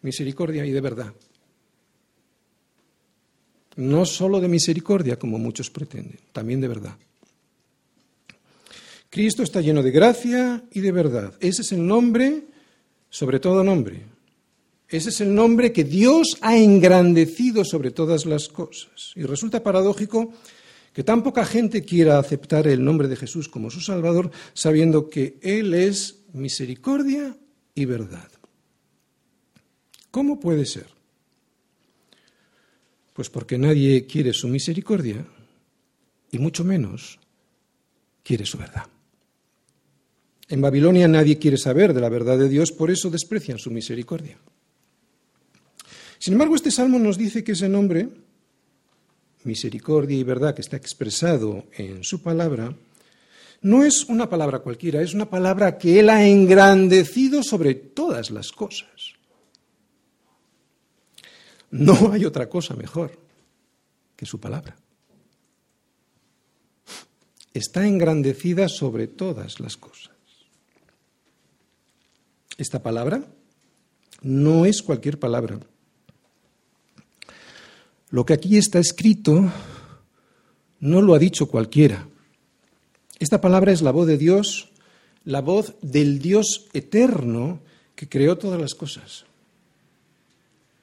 [0.04, 1.14] misericordia y de verdad.
[3.78, 6.96] No solo de misericordia, como muchos pretenden, también de verdad.
[9.10, 11.34] Cristo está lleno de gracia y de verdad.
[11.40, 12.44] Ese es el nombre,
[13.10, 14.04] sobre todo nombre,
[14.98, 19.14] ese es el nombre que Dios ha engrandecido sobre todas las cosas.
[19.16, 20.34] Y resulta paradójico
[20.94, 25.40] que tan poca gente quiera aceptar el nombre de Jesús como su Salvador, sabiendo que
[25.42, 27.38] Él es misericordia
[27.74, 28.30] y verdad.
[30.12, 30.88] ¿Cómo puede ser?
[33.14, 35.26] Pues porque nadie quiere su misericordia
[36.32, 37.18] y mucho menos
[38.24, 38.88] quiere su verdad.
[40.50, 44.38] En Babilonia nadie quiere saber de la verdad de Dios, por eso desprecian su misericordia.
[46.22, 48.08] Sin embargo, este salmo nos dice que ese nombre,
[49.44, 52.76] misericordia y verdad, que está expresado en su palabra,
[53.62, 58.52] no es una palabra cualquiera, es una palabra que Él ha engrandecido sobre todas las
[58.52, 59.16] cosas.
[61.72, 63.18] No hay otra cosa mejor
[64.16, 64.76] que su palabra.
[67.52, 70.12] Está engrandecida sobre todas las cosas.
[72.60, 73.26] Esta palabra
[74.22, 75.60] no es cualquier palabra.
[78.12, 79.52] Lo que aquí está escrito
[80.82, 82.08] no lo ha dicho cualquiera.
[83.20, 84.70] Esta palabra es la voz de Dios,
[85.24, 87.62] la voz del Dios eterno
[87.96, 89.26] que creó todas las cosas.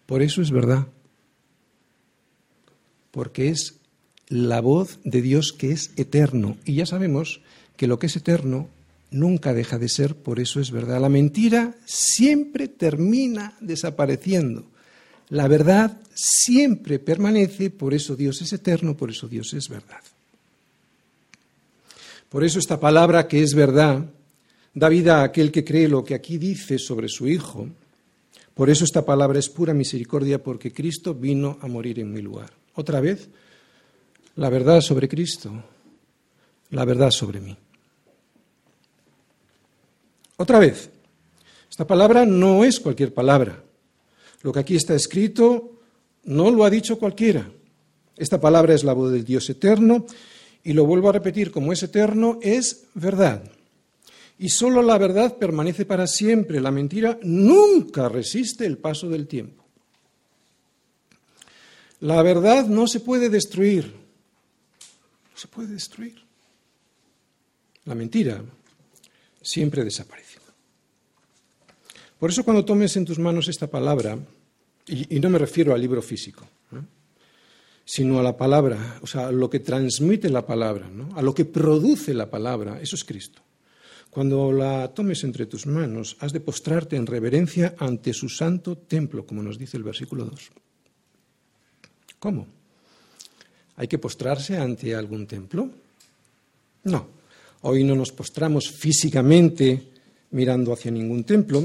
[0.07, 0.87] Por eso es verdad,
[3.11, 3.75] porque es
[4.29, 6.57] la voz de Dios que es eterno.
[6.65, 7.43] Y ya sabemos
[7.77, 8.69] que lo que es eterno
[9.11, 11.01] nunca deja de ser, por eso es verdad.
[11.01, 14.65] La mentira siempre termina desapareciendo.
[15.31, 20.01] La verdad siempre permanece, por eso Dios es eterno, por eso Dios es verdad.
[22.29, 24.05] Por eso esta palabra que es verdad
[24.75, 27.69] da vida a aquel que cree lo que aquí dice sobre su Hijo.
[28.55, 32.51] Por eso esta palabra es pura misericordia, porque Cristo vino a morir en mi lugar.
[32.75, 33.29] Otra vez,
[34.37, 35.53] la verdad sobre Cristo,
[36.71, 37.57] la verdad sobre mí.
[40.37, 40.91] Otra vez,
[41.69, 43.63] esta palabra no es cualquier palabra.
[44.43, 45.81] Lo que aquí está escrito
[46.25, 47.51] no lo ha dicho cualquiera.
[48.17, 50.07] Esta palabra es la voz del Dios eterno
[50.65, 53.43] y lo vuelvo a repetir, como es eterno, es verdad.
[54.39, 56.61] Y solo la verdad permanece para siempre.
[56.61, 59.65] La mentira nunca resiste el paso del tiempo.
[62.01, 63.87] La verdad no se puede destruir.
[63.87, 66.23] No se puede destruir.
[67.85, 68.45] La mentira
[69.43, 70.28] siempre desaparece.
[72.19, 74.19] Por eso cuando tomes en tus manos esta palabra,
[74.87, 76.47] y, no me refiero al libro físico,
[77.85, 81.45] sino a la palabra, o sea, a lo que transmite la palabra, a lo que
[81.45, 83.41] produce la palabra, eso es Cristo.
[84.11, 89.25] Cuando la tomes entre tus manos, has de postrarte en reverencia ante su santo templo,
[89.25, 90.51] como nos dice el versículo 2.
[92.19, 92.47] ¿Cómo?
[93.77, 95.71] ¿Hay que postrarse ante algún templo?
[96.85, 97.07] No.
[97.63, 99.93] Hoy no nos postramos físicamente
[100.31, 101.63] mirando hacia ningún templo,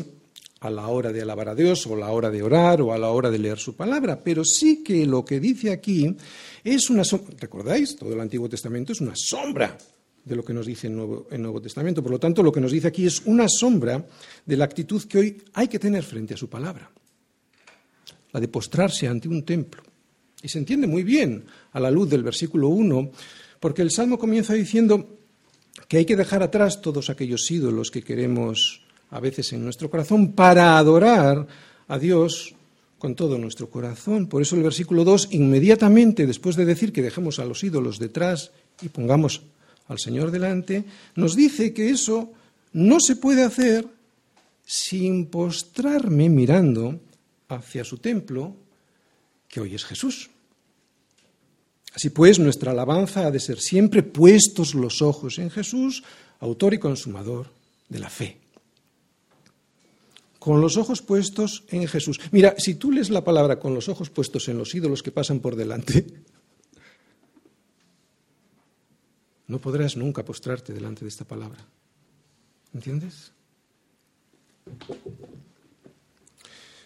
[0.64, 2.98] a la hora de alabar a Dios o a la hora de orar o a
[2.98, 6.16] la hora de leer su palabra, pero sí que lo que dice aquí
[6.64, 7.98] es una sombra, ¿recordáis?
[7.98, 9.78] Todo el Antiguo Testamento es una sombra
[10.24, 12.02] de lo que nos dice el Nuevo, Testamento.
[12.02, 14.06] Por lo tanto, lo que nos dice aquí es una sombra
[14.46, 16.90] de la actitud que hoy hay que tener frente a su palabra,
[18.32, 19.84] la de postrarse ante un templo.
[20.42, 23.12] Y se entiende muy bien a la luz del versículo 1,
[23.60, 25.20] porque el Salmo comienza diciendo
[25.90, 28.83] que hay que dejar atrás todos aquellos ídolos que queremos
[29.14, 31.48] a veces en nuestro corazón para adorar
[31.88, 32.56] a Dios
[32.98, 34.26] con todo nuestro corazón.
[34.28, 38.52] Por eso el versículo 2, inmediatamente después de decir que dejemos a los ídolos detrás
[38.82, 39.44] y pongamos
[39.88, 40.84] al Señor delante,
[41.16, 42.32] nos dice que eso
[42.74, 43.86] no se puede hacer
[44.66, 47.00] sin postrarme mirando
[47.50, 48.56] hacia su templo,
[49.48, 50.32] que hoy es Jesús.
[51.94, 56.04] Así pues, nuestra alabanza ha de ser siempre puestos los ojos en Jesús,
[56.40, 57.46] autor y consumador
[57.90, 58.43] de la fe
[60.44, 62.20] con los ojos puestos en Jesús.
[62.34, 65.40] Mira, si tú lees la palabra con los ojos puestos en los ídolos que pasan
[65.40, 66.06] por delante,
[69.48, 71.66] no podrás nunca postrarte delante de esta palabra.
[72.74, 73.32] ¿Entiendes?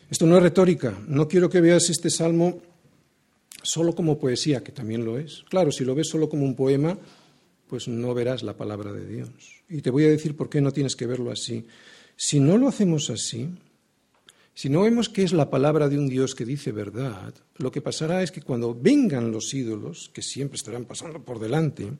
[0.07, 0.95] Esto no es retórica.
[1.07, 2.61] No quiero que veas este salmo
[3.63, 5.43] solo como poesía, que también lo es.
[5.49, 6.95] Claro, si lo ves solo como un poema,
[7.67, 9.63] pues no verás la palabra de Dios.
[9.67, 11.65] Y te voy a decir por qué no tienes que verlo así.
[12.17, 13.47] Si no lo hacemos así,
[14.55, 17.79] si no vemos que es la palabra de un Dios que dice verdad, lo que
[17.79, 21.93] pasará es que cuando vengan los ídolos, que siempre estarán pasando por delante,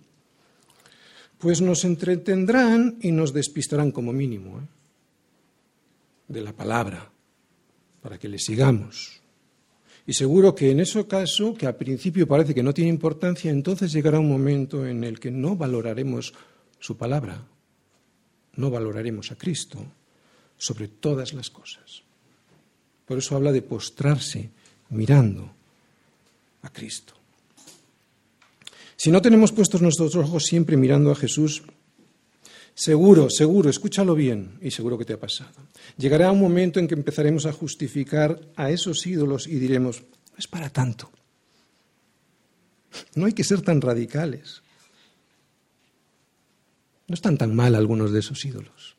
[1.38, 4.63] pues nos entretendrán y nos despistarán como mínimo ¿eh?
[6.30, 7.12] de la palabra,
[8.01, 9.21] para que le sigamos.
[10.08, 13.91] Y seguro que en ese caso, que al principio parece que no tiene importancia, entonces
[13.91, 16.34] llegará un momento en el que no valoraremos
[16.80, 17.45] su palabra,
[18.56, 19.86] no valoraremos a Cristo
[20.57, 22.03] sobre todas las cosas.
[23.05, 24.49] Por eso habla de postrarse
[24.89, 25.49] mirando
[26.61, 27.13] a Cristo.
[28.97, 31.63] Si no tenemos puestos nuestros ojos siempre mirando a Jesús,
[32.73, 35.53] seguro, seguro, escúchalo bien y seguro que te ha pasado.
[35.97, 40.47] Llegará un momento en que empezaremos a justificar a esos ídolos y diremos, no es
[40.47, 41.11] para tanto.
[43.15, 44.63] No hay que ser tan radicales.
[47.07, 48.96] No están tan mal algunos de esos ídolos.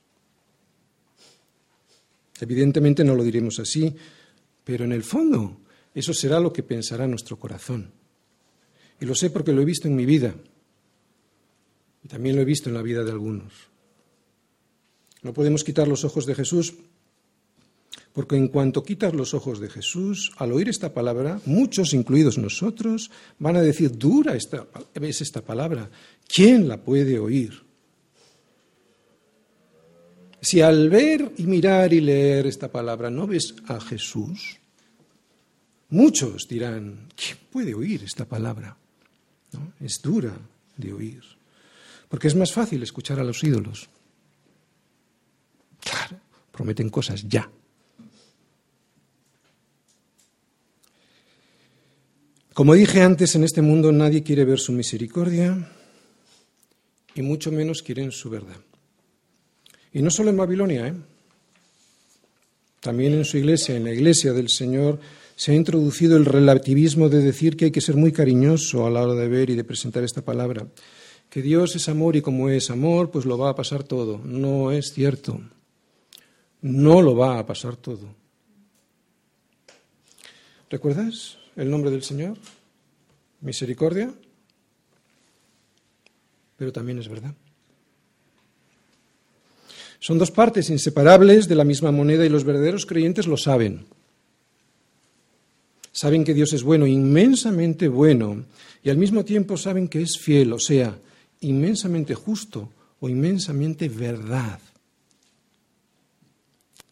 [2.41, 3.95] Evidentemente no lo diremos así,
[4.65, 5.61] pero en el fondo
[5.95, 7.93] eso será lo que pensará nuestro corazón.
[9.01, 10.35] Y lo sé porque lo he visto en mi vida.
[12.03, 13.53] Y también lo he visto en la vida de algunos.
[15.23, 16.75] No podemos quitar los ojos de Jesús
[18.19, 23.13] porque en cuanto quitas los ojos de Jesús, al oír esta palabra, muchos, incluidos nosotros,
[23.39, 25.89] van a decir, dura esta, es esta palabra.
[26.27, 27.63] ¿Quién la puede oír?
[30.49, 34.57] Si al ver y mirar y leer esta palabra no ves a Jesús,
[35.91, 38.75] muchos dirán, ¿quién puede oír esta palabra?
[39.79, 40.35] Es dura
[40.75, 41.23] de oír,
[42.09, 43.91] porque es más fácil escuchar a los ídolos.
[45.81, 46.19] Claro,
[46.51, 47.51] prometen cosas ya.
[52.55, 55.71] Como dije antes, en este mundo nadie quiere ver su misericordia
[57.15, 58.57] y mucho menos quieren su verdad.
[59.99, 60.95] Y no solo en Babilonia, ¿eh?
[62.79, 65.01] también en su iglesia, en la iglesia del Señor,
[65.35, 69.03] se ha introducido el relativismo de decir que hay que ser muy cariñoso a la
[69.03, 70.69] hora de ver y de presentar esta palabra.
[71.29, 74.19] Que Dios es amor y como es amor, pues lo va a pasar todo.
[74.19, 75.41] No es cierto.
[76.63, 78.15] No lo va a pasar todo.
[80.71, 82.39] ¿Recuerdas el nombre del Señor?
[83.41, 84.15] Misericordia.
[86.57, 87.35] Pero también es verdad.
[90.01, 93.87] Son dos partes inseparables de la misma moneda y los verdaderos creyentes lo saben.
[95.93, 98.45] Saben que Dios es bueno, inmensamente bueno,
[98.85, 100.97] y al mismo tiempo saben que es fiel, o sea,
[101.41, 104.61] inmensamente justo o inmensamente verdad.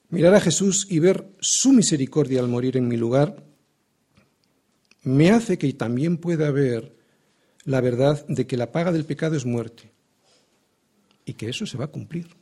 [0.09, 3.45] Mirar a Jesús y ver su misericordia al morir en mi lugar
[5.03, 6.93] me hace que también pueda ver
[7.65, 9.93] la verdad de que la paga del pecado es muerte
[11.25, 12.36] y que eso se va a cumplir.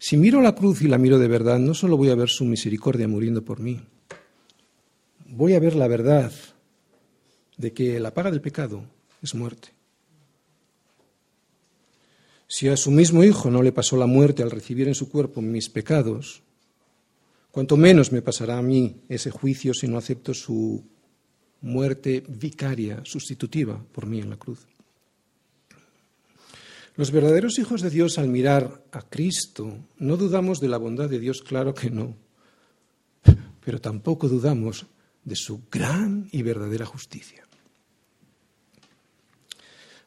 [0.00, 2.46] Si miro la cruz y la miro de verdad, no solo voy a ver su
[2.46, 3.82] misericordia muriendo por mí,
[5.26, 6.32] voy a ver la verdad
[7.58, 8.82] de que la paga del pecado
[9.20, 9.74] es muerte.
[12.48, 15.42] Si a su mismo Hijo no le pasó la muerte al recibir en su cuerpo
[15.42, 16.42] mis pecados,
[17.50, 20.82] cuanto menos me pasará a mí ese juicio si no acepto su
[21.60, 24.66] muerte vicaria, sustitutiva por mí en la cruz.
[27.00, 31.18] Los verdaderos hijos de Dios al mirar a Cristo no dudamos de la bondad de
[31.18, 32.14] Dios, claro que no,
[33.64, 34.84] pero tampoco dudamos
[35.24, 37.42] de su gran y verdadera justicia.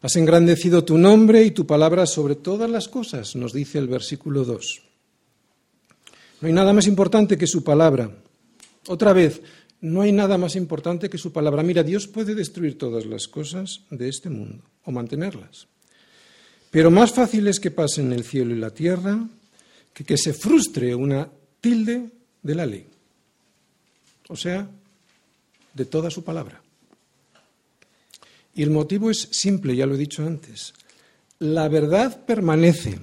[0.03, 4.43] Has engrandecido tu nombre y tu palabra sobre todas las cosas, nos dice el versículo
[4.43, 4.83] 2.
[6.41, 8.15] No hay nada más importante que su palabra.
[8.87, 9.41] Otra vez,
[9.81, 11.63] no hay nada más importante que su palabra.
[11.63, 15.72] Mira, Dios puede destruir todas las cosas de este mundo o mantenerlas.
[16.73, 19.29] Pero más fácil es que pasen el cielo y la tierra
[19.93, 21.29] que que se frustre una
[21.61, 22.09] tilde
[22.41, 22.87] de la ley.
[24.27, 24.67] O sea,
[25.71, 26.63] de toda su palabra.
[28.55, 30.73] Y el motivo es simple, ya lo he dicho antes.
[31.37, 32.99] La verdad permanece.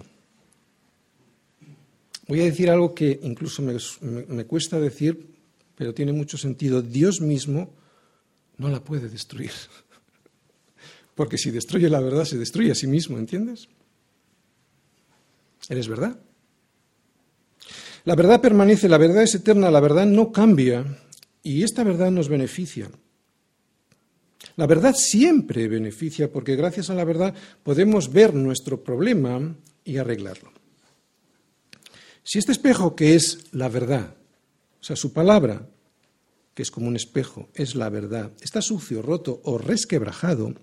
[2.26, 5.28] Voy a decir algo que incluso me, me, cuesta decir,
[5.76, 6.82] pero tiene mucho sentido.
[6.82, 7.72] Dios mismo
[8.58, 9.52] no la puede destruir.
[11.14, 13.68] Porque si destruye la verdad, se destruye a sí mismo, ¿entiendes?
[15.68, 16.18] ¿Eres verdad?
[18.04, 20.84] La verdad permanece, la verdad es eterna, la verdad no cambia
[21.42, 22.90] y esta verdad nos beneficia.
[24.56, 29.54] La verdad siempre beneficia porque gracias a la verdad podemos ver nuestro problema
[29.84, 30.52] y arreglarlo.
[32.22, 34.14] Si este espejo que es la verdad,
[34.80, 35.66] o sea, su palabra,
[36.54, 40.54] que es como un espejo, es la verdad, está sucio, roto o resquebrajado,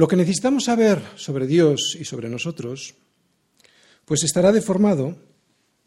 [0.00, 2.94] lo que necesitamos saber sobre Dios y sobre nosotros,
[4.06, 5.14] pues estará deformado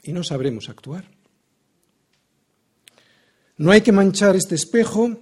[0.03, 1.09] y no sabremos actuar.
[3.57, 5.17] No hay que manchar este espejo,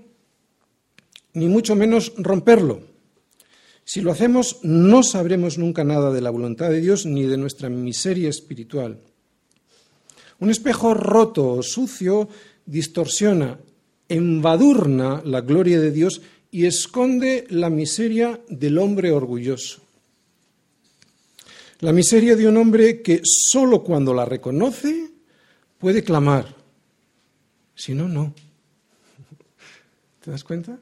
[1.31, 2.81] ni mucho menos romperlo.
[3.85, 7.69] Si lo hacemos, no sabremos nunca nada de la voluntad de Dios ni de nuestra
[7.69, 8.99] miseria espiritual.
[10.41, 12.27] Un espejo roto o sucio
[12.65, 13.57] distorsiona,
[14.09, 16.21] embadurna la gloria de Dios
[16.51, 19.81] y esconde la miseria del hombre orgulloso.
[21.79, 25.09] La miseria de un hombre que sólo cuando la reconoce
[25.79, 26.53] puede clamar,
[27.73, 28.35] si no, no.
[30.23, 30.77] ¿Te das cuenta?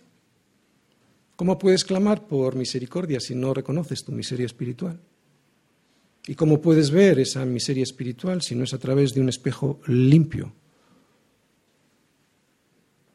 [1.37, 4.99] ¿Cómo puedes clamar por misericordia si no reconoces tu miseria espiritual?
[6.27, 9.79] ¿Y cómo puedes ver esa miseria espiritual si no es a través de un espejo
[9.87, 10.51] limpio?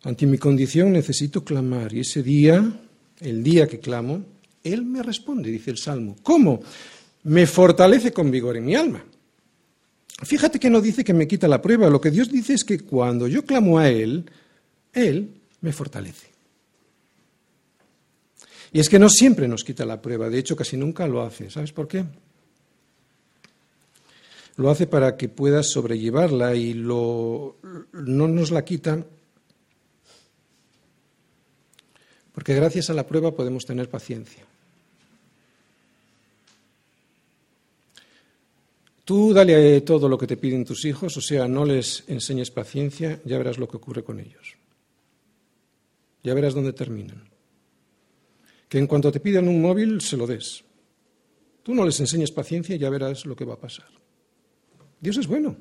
[0.05, 2.62] Ante mi condición necesito clamar y ese día,
[3.20, 4.22] el día que clamo,
[4.62, 6.16] Él me responde, dice el Salmo.
[6.22, 6.62] ¿Cómo?
[7.24, 9.02] Me fortalece con vigor en mi alma.
[10.22, 12.80] Fíjate que no dice que me quita la prueba, lo que Dios dice es que
[12.80, 14.30] cuando yo clamo a Él,
[14.92, 15.30] Él
[15.62, 16.28] me fortalece.
[18.72, 21.48] Y es que no siempre nos quita la prueba, de hecho casi nunca lo hace.
[21.48, 22.05] ¿Sabes por qué?
[24.57, 27.55] Lo hace para que puedas sobrellevarla y no
[27.92, 29.05] nos la quita
[32.35, 34.45] porque gracias a la prueba podemos tener paciencia.
[39.05, 43.20] Tú dale todo lo que te piden tus hijos, o sea, no les enseñes paciencia,
[43.24, 44.57] ya verás lo que ocurre con ellos.
[46.22, 47.28] Ya verás dónde terminan.
[48.68, 50.64] Que en cuanto te pidan un móvil, se lo des.
[51.62, 53.89] Tú no les enseñes paciencia, ya verás lo que va a pasar.
[55.01, 55.57] Dios es bueno.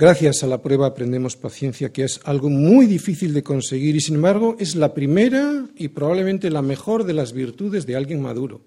[0.00, 4.14] Gracias a la prueba aprendemos paciencia, que es algo muy difícil de conseguir y sin
[4.14, 8.62] embargo es la primera y probablemente la mejor de las virtudes de alguien maduro.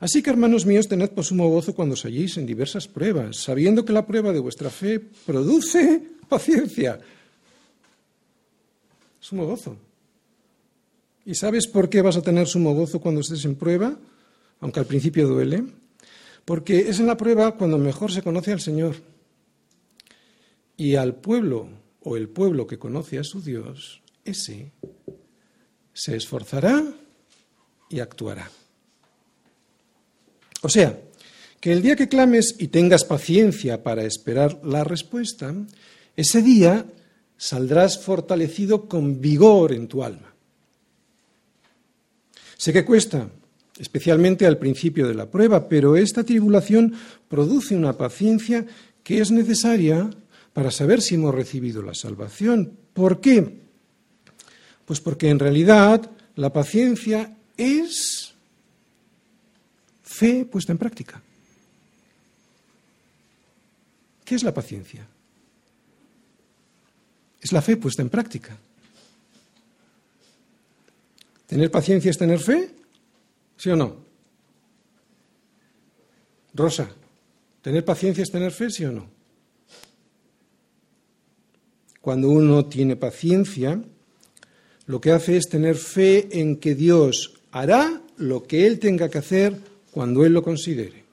[0.00, 3.84] Así que, hermanos míos, tened por sumo gozo cuando os halléis en diversas pruebas, sabiendo
[3.84, 6.98] que la prueba de vuestra fe produce paciencia.
[9.20, 9.76] Sumo gozo.
[11.24, 13.94] ¿Y sabes por qué vas a tener sumo gozo cuando estés en prueba?
[14.58, 15.62] Aunque al principio duele.
[16.44, 18.96] Porque es en la prueba cuando mejor se conoce al Señor.
[20.78, 21.68] Y al pueblo
[22.00, 24.72] o el pueblo que conoce a su Dios, ese
[25.92, 26.84] se esforzará
[27.90, 28.48] y actuará.
[30.62, 31.00] O sea,
[31.60, 35.52] que el día que clames y tengas paciencia para esperar la respuesta,
[36.16, 36.86] ese día
[37.36, 40.32] saldrás fortalecido con vigor en tu alma.
[42.56, 43.28] Sé que cuesta,
[43.78, 46.94] especialmente al principio de la prueba, pero esta tribulación
[47.28, 48.64] produce una paciencia
[49.02, 50.10] que es necesaria
[50.52, 52.76] para saber si hemos recibido la salvación.
[52.92, 53.60] ¿Por qué?
[54.84, 58.28] Pues porque en realidad la paciencia es
[60.18, 61.22] Fe puesta en práctica.
[64.24, 65.06] ¿Qué es la paciencia?
[67.40, 68.56] Es la fe puesta en práctica.
[71.46, 72.74] ¿Tener paciencia es tener fe?
[73.56, 73.96] ¿Sí o no?
[76.52, 76.90] Rosa,
[77.62, 78.70] ¿tener paciencia es tener fe?
[78.70, 79.08] ¿Sí o no?
[82.08, 83.82] Cuando uno tiene paciencia,
[84.86, 89.18] lo que hace es tener fe en que Dios hará lo que Él tenga que
[89.18, 89.54] hacer
[89.90, 91.04] cuando Él lo considere.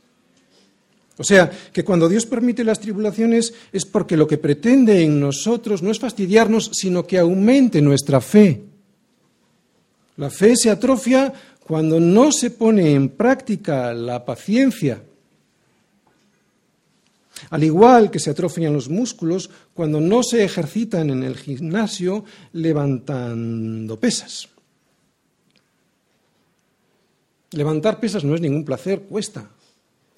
[1.17, 5.83] O sea, que cuando Dios permite las tribulaciones es porque lo que pretende en nosotros
[5.83, 8.63] no es fastidiarnos, sino que aumente nuestra fe.
[10.15, 11.33] La fe se atrofia
[11.67, 15.03] cuando no se pone en práctica la paciencia.
[17.49, 22.23] Al igual que se atrofian los músculos cuando no se ejercitan en el gimnasio
[22.53, 24.49] levantando pesas.
[27.51, 29.49] Levantar pesas no es ningún placer, cuesta.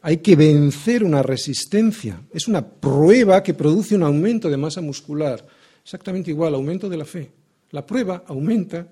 [0.02, 2.22] Hay que vencer una resistencia.
[2.34, 5.46] Es una prueba que produce un aumento de masa muscular.
[5.84, 7.32] Exactamente igual, aumento de la fe.
[7.72, 8.88] La prueba aumenta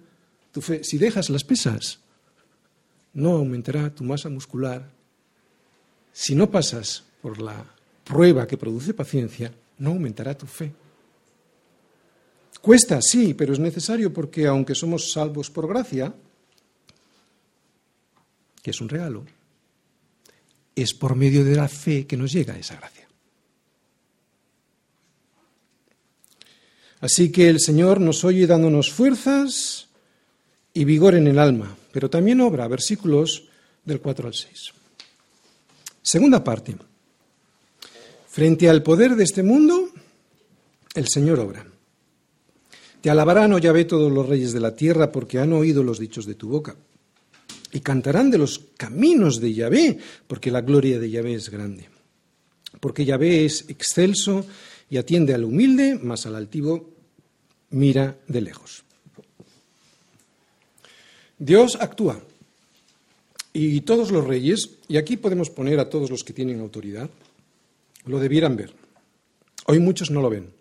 [0.51, 0.83] tu fe.
[0.83, 1.99] Si dejas las pesas,
[3.13, 4.91] no aumentará tu masa muscular.
[6.11, 7.74] Si no pasas por la
[8.05, 10.71] prueba que produce paciencia, no aumentará tu fe.
[12.61, 16.13] Cuesta, sí, pero es necesario porque aunque somos salvos por gracia,
[18.61, 19.25] que es un regalo,
[20.75, 23.07] es por medio de la fe que nos llega esa gracia.
[27.01, 29.89] Así que el Señor nos oye dándonos fuerzas
[30.73, 33.43] y vigor en el alma, pero también obra, versículos
[33.83, 34.73] del 4 al 6.
[36.01, 36.75] Segunda parte.
[38.35, 39.87] Frente al poder de este mundo,
[40.93, 41.65] el Señor obra.
[42.99, 46.25] Te alabarán, oh Yahvé, todos los reyes de la tierra, porque han oído los dichos
[46.25, 46.75] de tu boca.
[47.71, 51.87] Y cantarán de los caminos de Yahvé, porque la gloria de Yahvé es grande.
[52.81, 54.45] Porque Yahvé es excelso
[54.89, 56.89] y atiende al humilde, mas al altivo
[57.69, 58.83] mira de lejos.
[61.39, 62.19] Dios actúa.
[63.53, 67.09] Y todos los reyes, y aquí podemos poner a todos los que tienen autoridad,
[68.05, 68.73] lo debieran ver.
[69.67, 70.53] Hoy muchos no lo ven.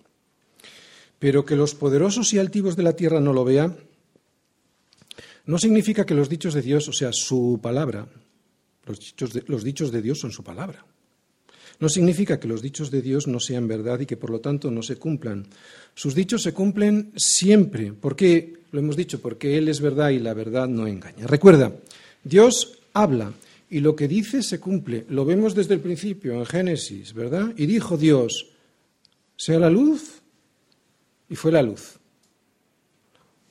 [1.19, 3.77] Pero que los poderosos y altivos de la tierra no lo vean,
[5.47, 8.07] no significa que los dichos de Dios, o sea, su palabra,
[8.87, 10.85] los dichos de, los dichos de Dios son su palabra.
[11.81, 14.71] No significa que los dichos de Dios no sean verdad y que por lo tanto
[14.71, 15.47] no se cumplan.
[15.95, 17.93] Sus dichos se cumplen siempre.
[17.93, 18.61] ¿Por qué?
[18.71, 21.27] Lo hemos dicho, porque Él es verdad y la verdad no engaña.
[21.27, 21.73] Recuerda,
[22.23, 23.33] Dios habla
[23.75, 25.05] y lo que dice se cumple.
[25.09, 27.53] Lo vemos desde el principio en Génesis, ¿verdad?
[27.57, 28.47] Y dijo Dios,
[29.37, 30.23] sea la luz
[31.29, 31.99] y fue la luz.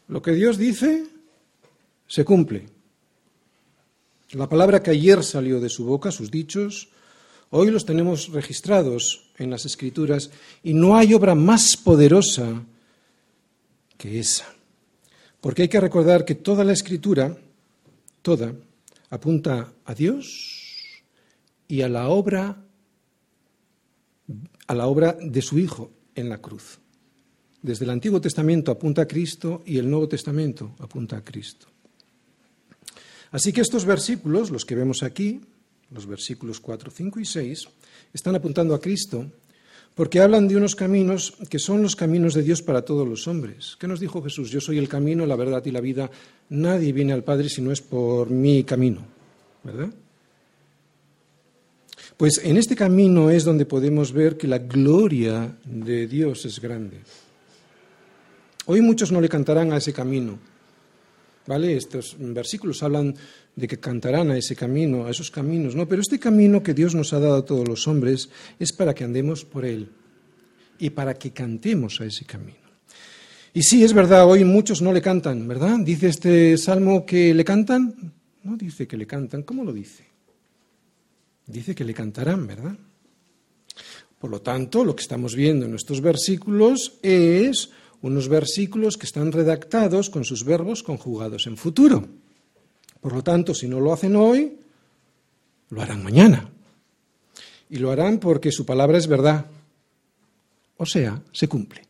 [0.07, 1.03] Lo que Dios dice
[2.07, 2.69] se cumple.
[4.31, 6.87] La palabra que ayer salió de su boca, sus dichos,
[7.49, 10.31] hoy los tenemos registrados en las Escrituras
[10.63, 12.63] y no hay obra más poderosa
[13.97, 14.45] que esa.
[15.41, 17.37] Porque hay que recordar que toda la Escritura,
[18.21, 18.53] toda,
[19.13, 21.03] apunta a Dios
[21.67, 22.65] y a la obra
[24.65, 26.79] a la obra de su hijo en la cruz.
[27.61, 31.67] Desde el Antiguo Testamento apunta a Cristo y el Nuevo Testamento apunta a Cristo.
[33.31, 35.41] Así que estos versículos, los que vemos aquí,
[35.91, 37.67] los versículos 4, 5 y 6,
[38.13, 39.31] están apuntando a Cristo
[39.95, 43.77] porque hablan de unos caminos que son los caminos de Dios para todos los hombres.
[43.79, 44.49] ¿Qué nos dijo Jesús?
[44.49, 46.09] Yo soy el camino, la verdad y la vida.
[46.49, 49.05] Nadie viene al Padre si no es por mi camino,
[49.63, 49.89] ¿verdad?
[52.17, 57.01] Pues en este camino es donde podemos ver que la gloria de Dios es grande.
[58.65, 60.39] Hoy muchos no le cantarán a ese camino.
[61.45, 61.75] ¿Vale?
[61.75, 63.13] Estos versículos hablan
[63.55, 65.87] de que cantarán a ese camino, a esos caminos, ¿no?
[65.87, 68.29] Pero este camino que Dios nos ha dado a todos los hombres
[68.59, 69.89] es para que andemos por él
[70.79, 72.57] y para que cantemos a ese camino.
[73.53, 75.77] Y sí, es verdad, hoy muchos no le cantan, ¿verdad?
[75.79, 78.13] Dice este salmo que le cantan.
[78.41, 80.03] No dice que le cantan, ¿cómo lo dice?
[81.45, 82.75] Dice que le cantarán, ¿verdad?
[84.19, 87.69] Por lo tanto, lo que estamos viendo en nuestros versículos es
[88.01, 92.07] unos versículos que están redactados con sus verbos conjugados en futuro.
[93.03, 94.57] Por lo tanto, si no lo hacen hoy,
[95.69, 96.49] lo harán mañana.
[97.69, 99.45] Y lo harán porque su palabra es verdad.
[100.77, 101.85] O sea, se cumple.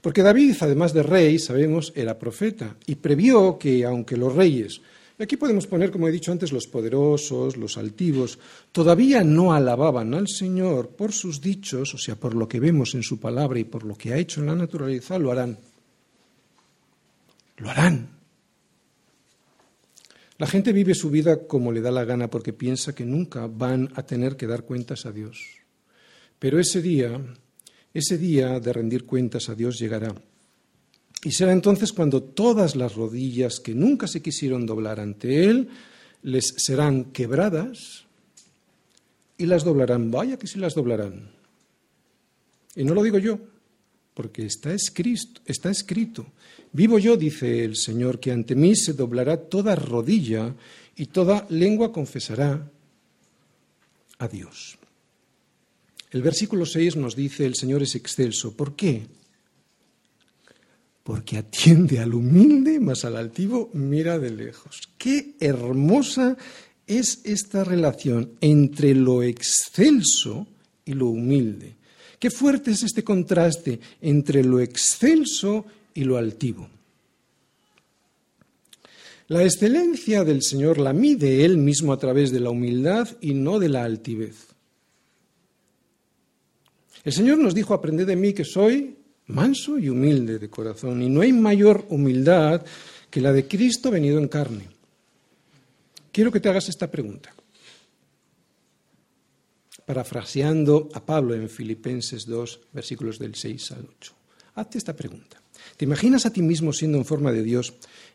[0.00, 4.80] Porque David, además de rey, sabemos, era profeta y previó que aunque los reyes
[5.22, 8.38] aquí podemos poner, como he dicho antes, los poderosos, los altivos,
[8.72, 13.02] todavía no alababan al Señor por sus dichos, o sea, por lo que vemos en
[13.02, 15.58] su palabra y por lo que ha hecho en la naturaleza, lo harán.
[17.58, 18.21] Lo harán.
[20.42, 23.90] La gente vive su vida como le da la gana porque piensa que nunca van
[23.94, 25.38] a tener que dar cuentas a Dios.
[26.40, 27.16] Pero ese día,
[27.94, 30.12] ese día de rendir cuentas a Dios llegará.
[31.22, 35.68] Y será entonces cuando todas las rodillas que nunca se quisieron doblar ante Él
[36.22, 38.06] les serán quebradas
[39.38, 40.10] y las doblarán.
[40.10, 41.30] Vaya que sí las doblarán.
[42.74, 43.38] Y no lo digo yo,
[44.14, 46.26] porque está escrito, está escrito.
[46.72, 50.54] Vivo yo, dice el Señor, que ante mí se doblará toda rodilla
[50.96, 52.70] y toda lengua confesará
[54.18, 54.78] a Dios.
[56.10, 58.54] El versículo 6 nos dice, el Señor es excelso.
[58.54, 59.06] ¿Por qué?
[61.02, 64.80] porque atiende al humilde, más al altivo mira de lejos.
[64.98, 66.36] Qué hermosa
[66.86, 70.46] es esta relación entre lo excelso
[70.84, 71.76] y lo humilde.
[72.22, 76.68] Qué fuerte es este contraste entre lo excelso y lo altivo.
[79.26, 83.58] La excelencia del Señor la mide Él mismo a través de la humildad y no
[83.58, 84.36] de la altivez.
[87.02, 88.94] El Señor nos dijo, aprended de mí que soy
[89.26, 91.02] manso y humilde de corazón.
[91.02, 92.64] Y no hay mayor humildad
[93.10, 94.68] que la de Cristo venido en carne.
[96.12, 97.34] Quiero que te hagas esta pregunta.
[99.92, 104.12] Parafraseando a Pablo en Filipenses 2, versículos del 6 al 8.
[104.54, 105.42] Hazte esta pregunta.
[105.76, 107.74] ¿Te imaginas a ti mismo siendo en forma de Dios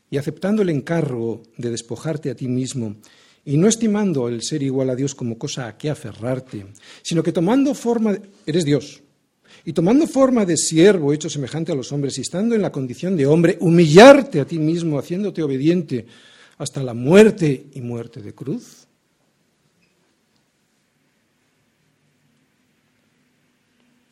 [0.09, 2.95] y aceptando el encargo de despojarte a ti mismo
[3.45, 6.65] y no estimando el ser igual a Dios como cosa a que aferrarte,
[7.03, 8.21] sino que tomando forma de...
[8.47, 9.03] Eres Dios,
[9.63, 13.15] Y tomando forma de siervo hecho semejante a los hombres y estando en la condición
[13.15, 16.07] de hombre, humillarte a ti mismo, haciéndote obediente
[16.57, 18.86] hasta la muerte y muerte de cruz.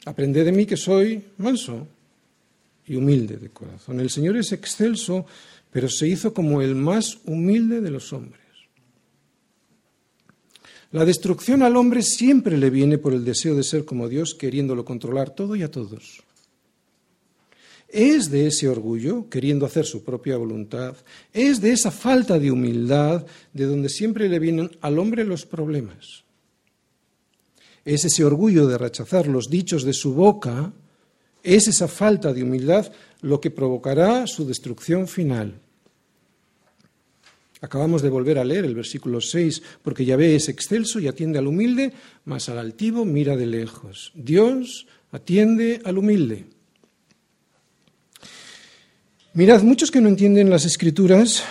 [0.06, 1.88] Aprended de mí que soy manso
[2.88, 4.00] y humilde de corazón.
[4.00, 5.26] El Señor es excelso,
[5.72, 8.42] pero se hizo como el más humilde de los hombres.
[10.92, 14.86] La destrucción al hombre siempre le viene por el deseo de ser como Dios, queriéndolo
[14.86, 16.24] controlar todo y a todos.
[17.90, 20.96] Es de ese orgullo, queriendo hacer su propia voluntad,
[21.34, 26.25] es de esa falta de humildad de donde siempre le vienen al hombre los problemas.
[27.86, 30.74] Es ese orgullo de rechazar los dichos de su boca,
[31.44, 35.62] es esa falta de humildad lo que provocará su destrucción final.
[37.62, 41.48] Acabamos de volver a leer el versículo 6, porque Yahvé es excelso y atiende al
[41.48, 41.94] humilde,
[42.26, 44.12] mas al altivo mira de lejos.
[44.16, 46.46] Dios atiende al humilde.
[49.34, 51.44] Mirad, muchos que no entienden las escrituras,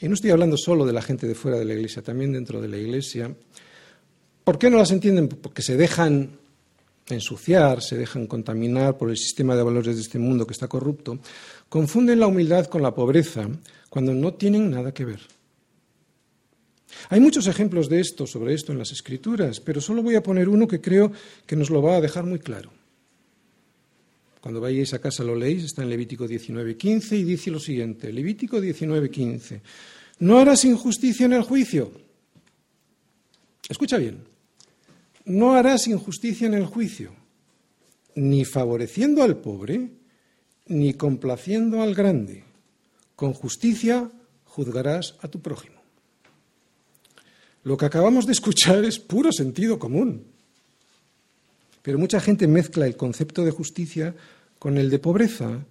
[0.00, 2.60] y no estoy hablando solo de la gente de fuera de la iglesia, también dentro
[2.60, 3.34] de la iglesia,
[4.44, 5.28] ¿por qué no las entienden?
[5.28, 6.30] Porque se dejan
[7.08, 11.18] ensuciar, se dejan contaminar por el sistema de valores de este mundo que está corrupto,
[11.68, 13.48] confunden la humildad con la pobreza
[13.88, 15.20] cuando no tienen nada que ver.
[17.08, 20.48] Hay muchos ejemplos de esto, sobre esto en las Escrituras, pero solo voy a poner
[20.48, 21.12] uno que creo
[21.46, 22.70] que nos lo va a dejar muy claro.
[24.40, 28.60] Cuando vayáis a casa lo leéis, está en Levítico 19:15 y dice lo siguiente, Levítico
[28.60, 29.60] 19:15,
[30.18, 31.92] no harás injusticia en el juicio.
[33.68, 34.31] Escucha bien,
[35.24, 37.12] no harás injusticia en el juicio,
[38.14, 39.90] ni favoreciendo al pobre,
[40.66, 42.44] ni complaciendo al grande.
[43.16, 44.10] Con justicia
[44.44, 45.80] juzgarás a tu prójimo.
[47.64, 50.26] Lo que acabamos de escuchar es puro sentido común.
[51.82, 54.14] Pero mucha gente mezcla el concepto de justicia
[54.58, 55.64] con el de pobreza,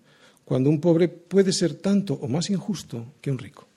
[0.45, 3.70] cuando un pobre puede ser tanto o más injusto que un rico.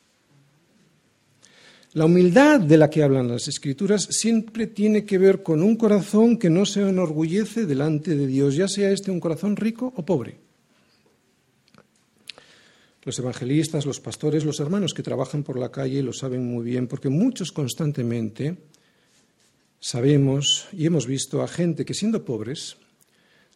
[1.95, 6.39] La humildad de la que hablan las escrituras siempre tiene que ver con un corazón
[6.39, 10.37] que no se enorgullece delante de Dios, ya sea este un corazón rico o pobre.
[13.05, 16.89] Los evangelistas, los pastores, los hermanos que trabajan por la calle lo saben muy bien,
[16.89, 18.57] porque muchos constantemente
[19.79, 22.77] sabemos y hemos visto a gente que siendo pobres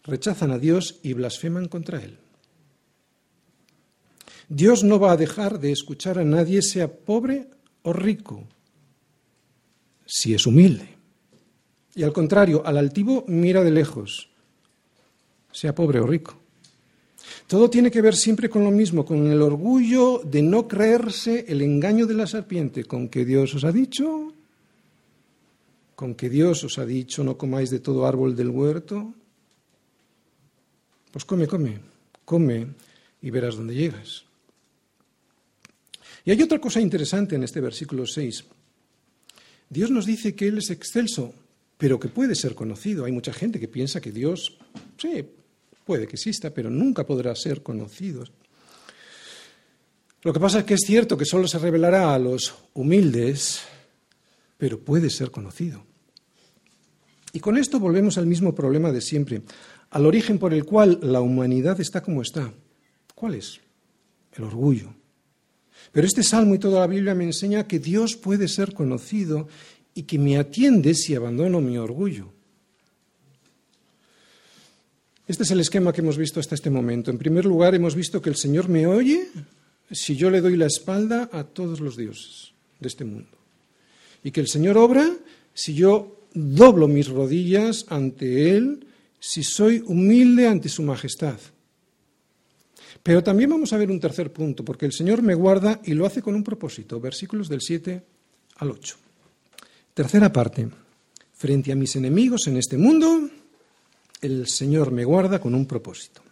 [0.04, 2.18] rechazan a Dios y blasfeman contra Él.
[4.48, 8.46] Dios no va a dejar de escuchar a nadie, sea pobre o rico,
[10.06, 10.96] si es humilde.
[11.94, 14.30] Y al contrario, al altivo mira de lejos,
[15.50, 16.38] sea pobre o rico.
[17.46, 21.62] Todo tiene que ver siempre con lo mismo, con el orgullo de no creerse el
[21.62, 24.32] engaño de la serpiente, con que Dios os ha dicho,
[25.94, 29.14] con que Dios os ha dicho no comáis de todo árbol del huerto.
[31.10, 31.80] Pues come, come,
[32.24, 32.68] come
[33.20, 34.27] y verás dónde llegas.
[36.28, 38.44] Y hay otra cosa interesante en este versículo 6.
[39.70, 41.32] Dios nos dice que Él es excelso,
[41.78, 43.06] pero que puede ser conocido.
[43.06, 44.58] Hay mucha gente que piensa que Dios,
[44.98, 45.24] sí,
[45.86, 48.24] puede que exista, pero nunca podrá ser conocido.
[50.20, 53.60] Lo que pasa es que es cierto que solo se revelará a los humildes,
[54.58, 55.82] pero puede ser conocido.
[57.32, 59.44] Y con esto volvemos al mismo problema de siempre,
[59.88, 62.52] al origen por el cual la humanidad está como está.
[63.14, 63.60] ¿Cuál es?
[64.34, 64.92] El orgullo.
[65.92, 69.48] Pero este salmo y toda la Biblia me enseña que Dios puede ser conocido
[69.94, 72.32] y que me atiende si abandono mi orgullo.
[75.26, 77.10] Este es el esquema que hemos visto hasta este momento.
[77.10, 79.28] En primer lugar, hemos visto que el Señor me oye
[79.90, 83.36] si yo le doy la espalda a todos los dioses de este mundo.
[84.24, 85.10] Y que el Señor obra
[85.52, 88.86] si yo doblo mis rodillas ante Él,
[89.18, 91.38] si soy humilde ante su majestad.
[93.02, 96.06] Pero también vamos a ver un tercer punto, porque el Señor me guarda y lo
[96.06, 98.02] hace con un propósito, versículos del 7
[98.56, 98.96] al 8.
[99.94, 100.68] Tercera parte,
[101.34, 103.28] frente a mis enemigos en este mundo,
[104.20, 106.22] el Señor me guarda con un propósito.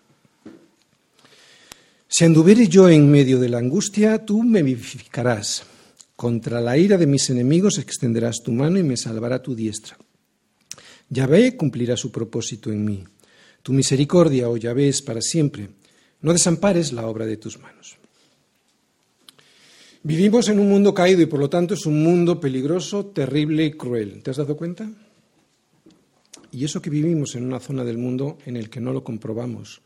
[2.09, 5.65] Si anduviere yo en medio de la angustia, tú me vivificarás.
[6.15, 9.99] Contra la ira de mis enemigos extenderás tu mano y me salvará tu diestra.
[11.11, 13.05] Yahvé cumplirá su propósito en mí.
[13.63, 15.69] Tu misericordia, oh Yahvé, es para siempre.
[16.23, 17.97] No desampares la obra de tus manos.
[20.03, 23.73] Vivimos en un mundo caído y por lo tanto es un mundo peligroso, terrible y
[23.73, 24.23] cruel.
[24.23, 24.89] ¿Te has dado cuenta?
[26.53, 29.81] Y eso que vivimos en una zona del mundo en el que no lo comprobamos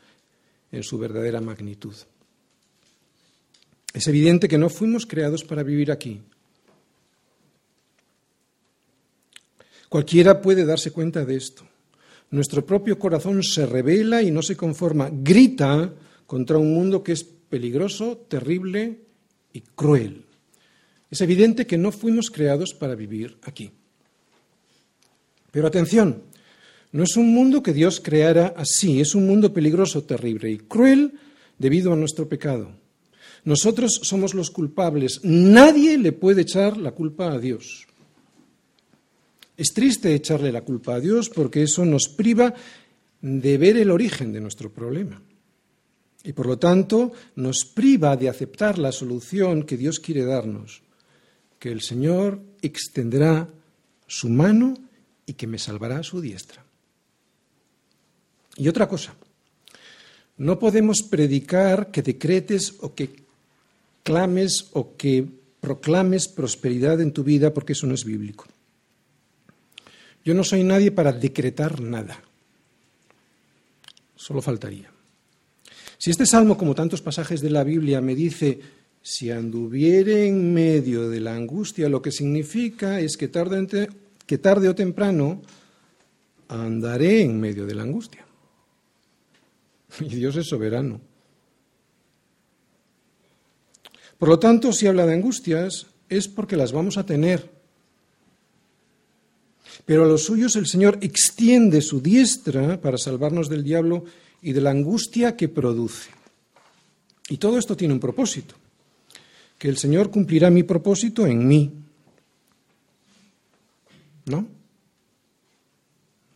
[0.73, 1.95] en su verdadera magnitud.
[3.93, 6.21] Es evidente que no fuimos creados para vivir aquí.
[9.89, 11.65] Cualquiera puede darse cuenta de esto.
[12.31, 15.93] nuestro propio corazón se revela y no se conforma, grita
[16.31, 19.01] contra un mundo que es peligroso, terrible
[19.53, 20.27] y cruel.
[21.11, 23.73] Es evidente que no fuimos creados para vivir aquí.
[25.51, 26.23] Pero atención,
[26.93, 31.15] no es un mundo que Dios creara así, es un mundo peligroso, terrible y cruel
[31.59, 32.77] debido a nuestro pecado.
[33.43, 35.23] Nosotros somos los culpables.
[35.25, 37.89] Nadie le puede echar la culpa a Dios.
[39.57, 42.55] Es triste echarle la culpa a Dios porque eso nos priva
[43.21, 45.21] de ver el origen de nuestro problema.
[46.23, 50.83] Y por lo tanto nos priva de aceptar la solución que Dios quiere darnos,
[51.59, 53.49] que el Señor extenderá
[54.07, 54.75] su mano
[55.25, 56.65] y que me salvará su diestra.
[58.57, 59.15] Y otra cosa,
[60.37, 63.25] no podemos predicar que decretes o que
[64.03, 65.27] clames o que
[65.61, 68.47] proclames prosperidad en tu vida porque eso no es bíblico.
[70.25, 72.21] Yo no soy nadie para decretar nada.
[74.17, 74.91] Solo faltaría.
[76.01, 78.59] Si este salmo, como tantos pasajes de la Biblia, me dice,
[79.03, 83.91] si anduviere en medio de la angustia, lo que significa es que tarde,
[84.25, 85.43] que tarde o temprano
[86.49, 88.25] andaré en medio de la angustia.
[90.01, 91.03] Y Dios es soberano.
[94.17, 97.51] Por lo tanto, si habla de angustias, es porque las vamos a tener.
[99.85, 104.07] Pero a los suyos el Señor extiende su diestra para salvarnos del diablo
[104.43, 106.11] y de la angustia que produce.
[107.29, 108.55] Y todo esto tiene un propósito,
[109.59, 111.73] que el Señor cumplirá mi propósito en mí.
[114.27, 114.47] ¿No?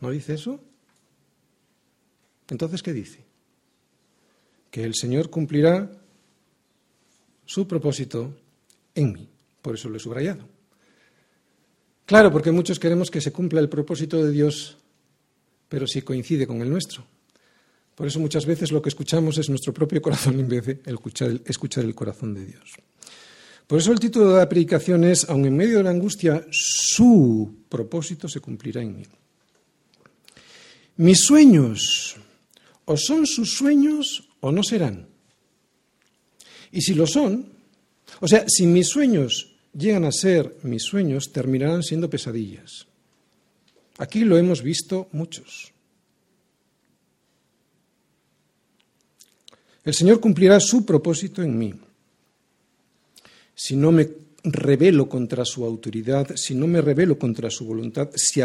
[0.01, 0.59] ¿No dice eso?
[2.49, 3.23] Entonces, ¿qué dice?
[4.71, 5.89] Que el Señor cumplirá
[7.45, 8.33] su propósito
[8.93, 9.29] en mí.
[9.61, 10.47] Por eso lo he subrayado.
[12.05, 14.77] Claro, porque muchos queremos que se cumpla el propósito de Dios,
[15.67, 17.03] pero si coincide con el nuestro.
[17.95, 21.83] Por eso muchas veces lo que escuchamos es nuestro propio corazón en vez de escuchar
[21.83, 22.73] el, corazón de Dios.
[23.65, 27.63] Por eso el título de la predicación es, aun en medio de la angustia, su
[27.69, 29.03] propósito se cumplirá en mí.
[30.97, 32.17] Mis sueños,
[32.83, 35.07] o son sus sueños o no serán.
[36.71, 37.49] Y si lo son,
[38.19, 42.87] o sea, si mis sueños llegan a ser mis sueños, terminarán siendo pesadillas.
[43.97, 45.74] Aquí lo hemos visto muchos.
[49.85, 51.73] El Señor cumplirá su propósito en mí.
[53.53, 54.09] Si no me
[54.43, 58.41] rebelo contra su autoridad, si no me rebelo contra su voluntad, si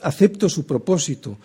[0.00, 1.36] acepto su propósito,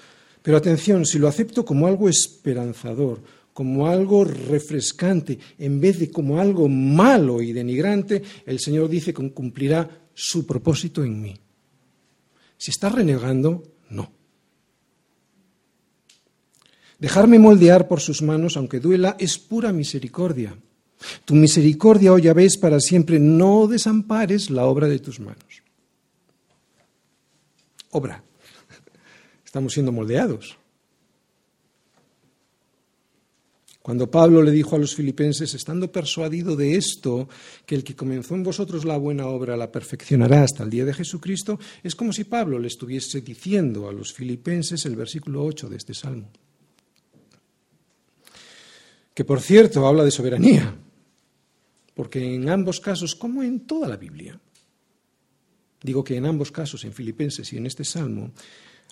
[0.41, 3.21] pero atención, si lo acepto como algo esperanzador,
[3.53, 9.31] como algo refrescante, en vez de como algo malo y denigrante, el Señor dice que
[9.31, 11.39] cumplirá su propósito en mí.
[12.57, 14.11] Si está renegando, no.
[17.03, 20.55] Dejarme moldear por sus manos, aunque duela, es pura misericordia.
[21.25, 25.63] Tu misericordia, oh ves para siempre, no desampares la obra de tus manos.
[27.91, 28.23] Obra.
[29.43, 30.55] Estamos siendo moldeados.
[33.81, 37.27] Cuando Pablo le dijo a los filipenses, estando persuadido de esto,
[37.65, 40.93] que el que comenzó en vosotros la buena obra la perfeccionará hasta el día de
[40.93, 45.75] Jesucristo, es como si Pablo le estuviese diciendo a los filipenses el versículo 8 de
[45.75, 46.31] este salmo.
[49.13, 50.75] Que por cierto habla de soberanía,
[51.93, 54.39] porque en ambos casos, como en toda la Biblia,
[55.81, 58.31] digo que en ambos casos, en Filipenses y en este salmo,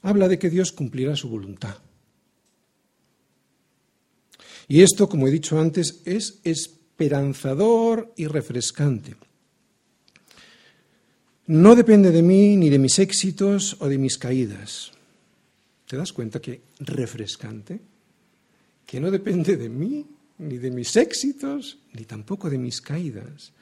[0.04, 1.78] habla de que Dios cumplirá su voluntad.
[4.68, 9.16] Y esto, como he dicho antes, es esperanzador y refrescante.
[11.48, 14.92] No depende de mí ni de mis éxitos o de mis caídas.
[15.88, 17.82] ¿Te das cuenta que refrescante?
[18.92, 20.06] Que no depende de mí,
[20.40, 23.54] ni de mis éxitos, ni tampoco de mis caídas,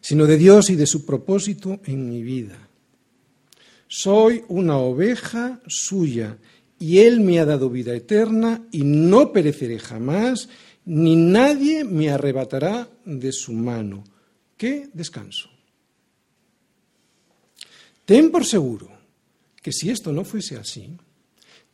[0.00, 2.68] sino de Dios y de su propósito en mi vida.
[3.88, 6.38] Soy una oveja suya
[6.78, 10.48] y Él me ha dado vida eterna y no pereceré jamás,
[10.84, 14.04] ni nadie me arrebatará de su mano.
[14.56, 15.50] ¡Qué descanso!
[18.04, 18.88] Ten por seguro
[19.60, 20.96] que si esto no fuese así,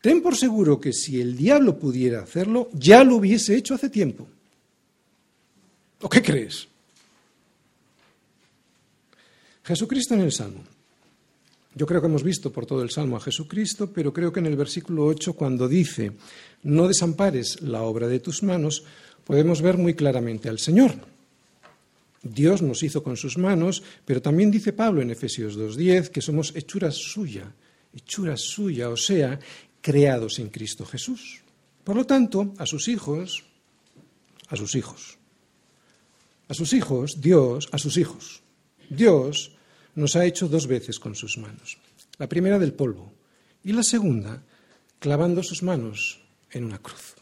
[0.02, 4.28] ten por seguro que si el diablo pudiera hacerlo, ya lo hubiese hecho hace tiempo.
[6.02, 6.68] ¿O qué crees?
[9.64, 10.62] Jesucristo en el Salmo
[11.74, 14.46] yo creo que hemos visto por todo el Salmo a Jesucristo, pero creo que en
[14.46, 16.12] el versículo 8, cuando dice,
[16.64, 18.84] no desampares la obra de tus manos,
[19.24, 20.92] podemos ver muy claramente al Señor.
[22.22, 26.54] Dios nos hizo con sus manos, pero también dice Pablo en Efesios 2.10 que somos
[26.54, 27.50] hechura suya,
[27.96, 29.40] hechura suya, o sea,
[29.82, 31.42] creados en Cristo Jesús.
[31.84, 33.44] Por lo tanto, a sus hijos,
[34.48, 35.18] a sus hijos,
[36.48, 38.42] a sus hijos, Dios, a sus hijos,
[38.88, 39.52] Dios
[39.94, 41.76] nos ha hecho dos veces con sus manos.
[42.18, 43.12] La primera del polvo
[43.64, 44.42] y la segunda
[44.98, 46.20] clavando sus manos
[46.50, 47.16] en una cruz.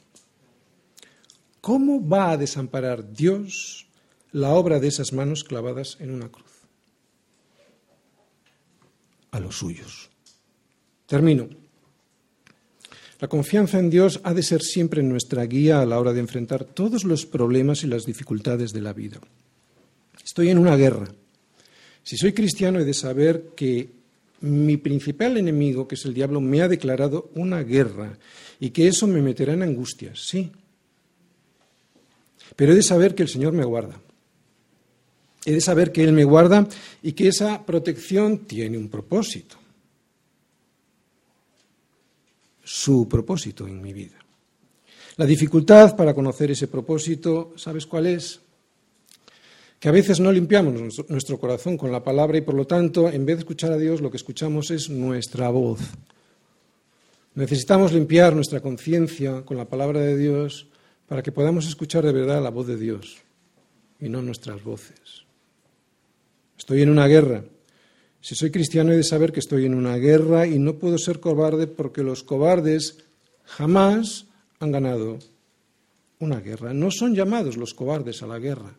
[1.60, 3.86] ¿Cómo va a desamparar Dios
[4.32, 6.50] la obra de esas manos clavadas en una cruz?
[9.30, 10.10] A los suyos.
[11.06, 11.59] Termino.
[13.20, 16.64] La confianza en Dios ha de ser siempre nuestra guía a la hora de enfrentar
[16.64, 19.20] todos los problemas y las dificultades de la vida.
[20.24, 21.06] Estoy en una guerra.
[22.02, 23.90] Si soy cristiano he de saber que
[24.40, 28.18] mi principal enemigo, que es el diablo, me ha declarado una guerra
[28.58, 30.50] y que eso me meterá en angustias, sí.
[32.56, 34.00] Pero he de saber que el Señor me guarda.
[35.44, 36.66] He de saber que Él me guarda
[37.02, 39.59] y que esa protección tiene un propósito.
[42.72, 44.16] Su propósito en mi vida.
[45.16, 48.40] La dificultad para conocer ese propósito, ¿sabes cuál es?
[49.80, 53.24] que a veces no limpiamos nuestro corazón con la palabra y por lo tanto, en
[53.24, 55.80] vez de escuchar a Dios, lo que escuchamos es nuestra voz.
[57.34, 60.68] Necesitamos limpiar nuestra conciencia con la palabra de Dios
[61.08, 63.16] para que podamos escuchar de verdad la voz de Dios
[63.98, 65.24] y no nuestras voces.
[66.58, 67.42] Estoy en una guerra.
[68.20, 71.20] Si soy cristiano he de saber que estoy en una guerra y no puedo ser
[71.20, 72.98] cobarde porque los cobardes
[73.44, 74.26] jamás
[74.58, 75.18] han ganado
[76.18, 76.74] una guerra.
[76.74, 78.74] No son llamados los cobardes a la guerra.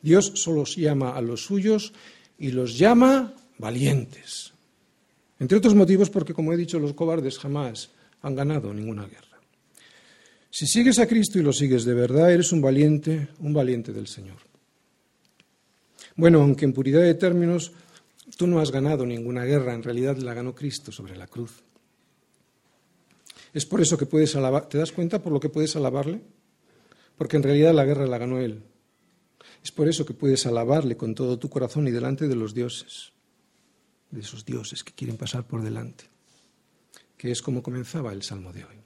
[0.00, 1.92] Dios solo llama a los suyos
[2.38, 4.52] y los llama valientes.
[5.38, 7.90] Entre otros motivos porque, como he dicho, los cobardes jamás
[8.22, 9.40] han ganado ninguna guerra.
[10.50, 14.06] Si sigues a Cristo y lo sigues de verdad, eres un valiente, un valiente del
[14.06, 14.36] Señor.
[16.14, 17.72] Bueno, aunque en puridad de términos
[18.36, 21.62] tú no has ganado ninguna guerra, en realidad la ganó Cristo sobre la cruz.
[23.52, 26.22] Es por eso que puedes alabar, ¿te das cuenta por lo que puedes alabarle?
[27.16, 28.62] Porque en realidad la guerra la ganó Él.
[29.62, 33.12] Es por eso que puedes alabarle con todo tu corazón y delante de los dioses,
[34.10, 36.04] de esos dioses que quieren pasar por delante,
[37.16, 38.81] que es como comenzaba el salmo de hoy.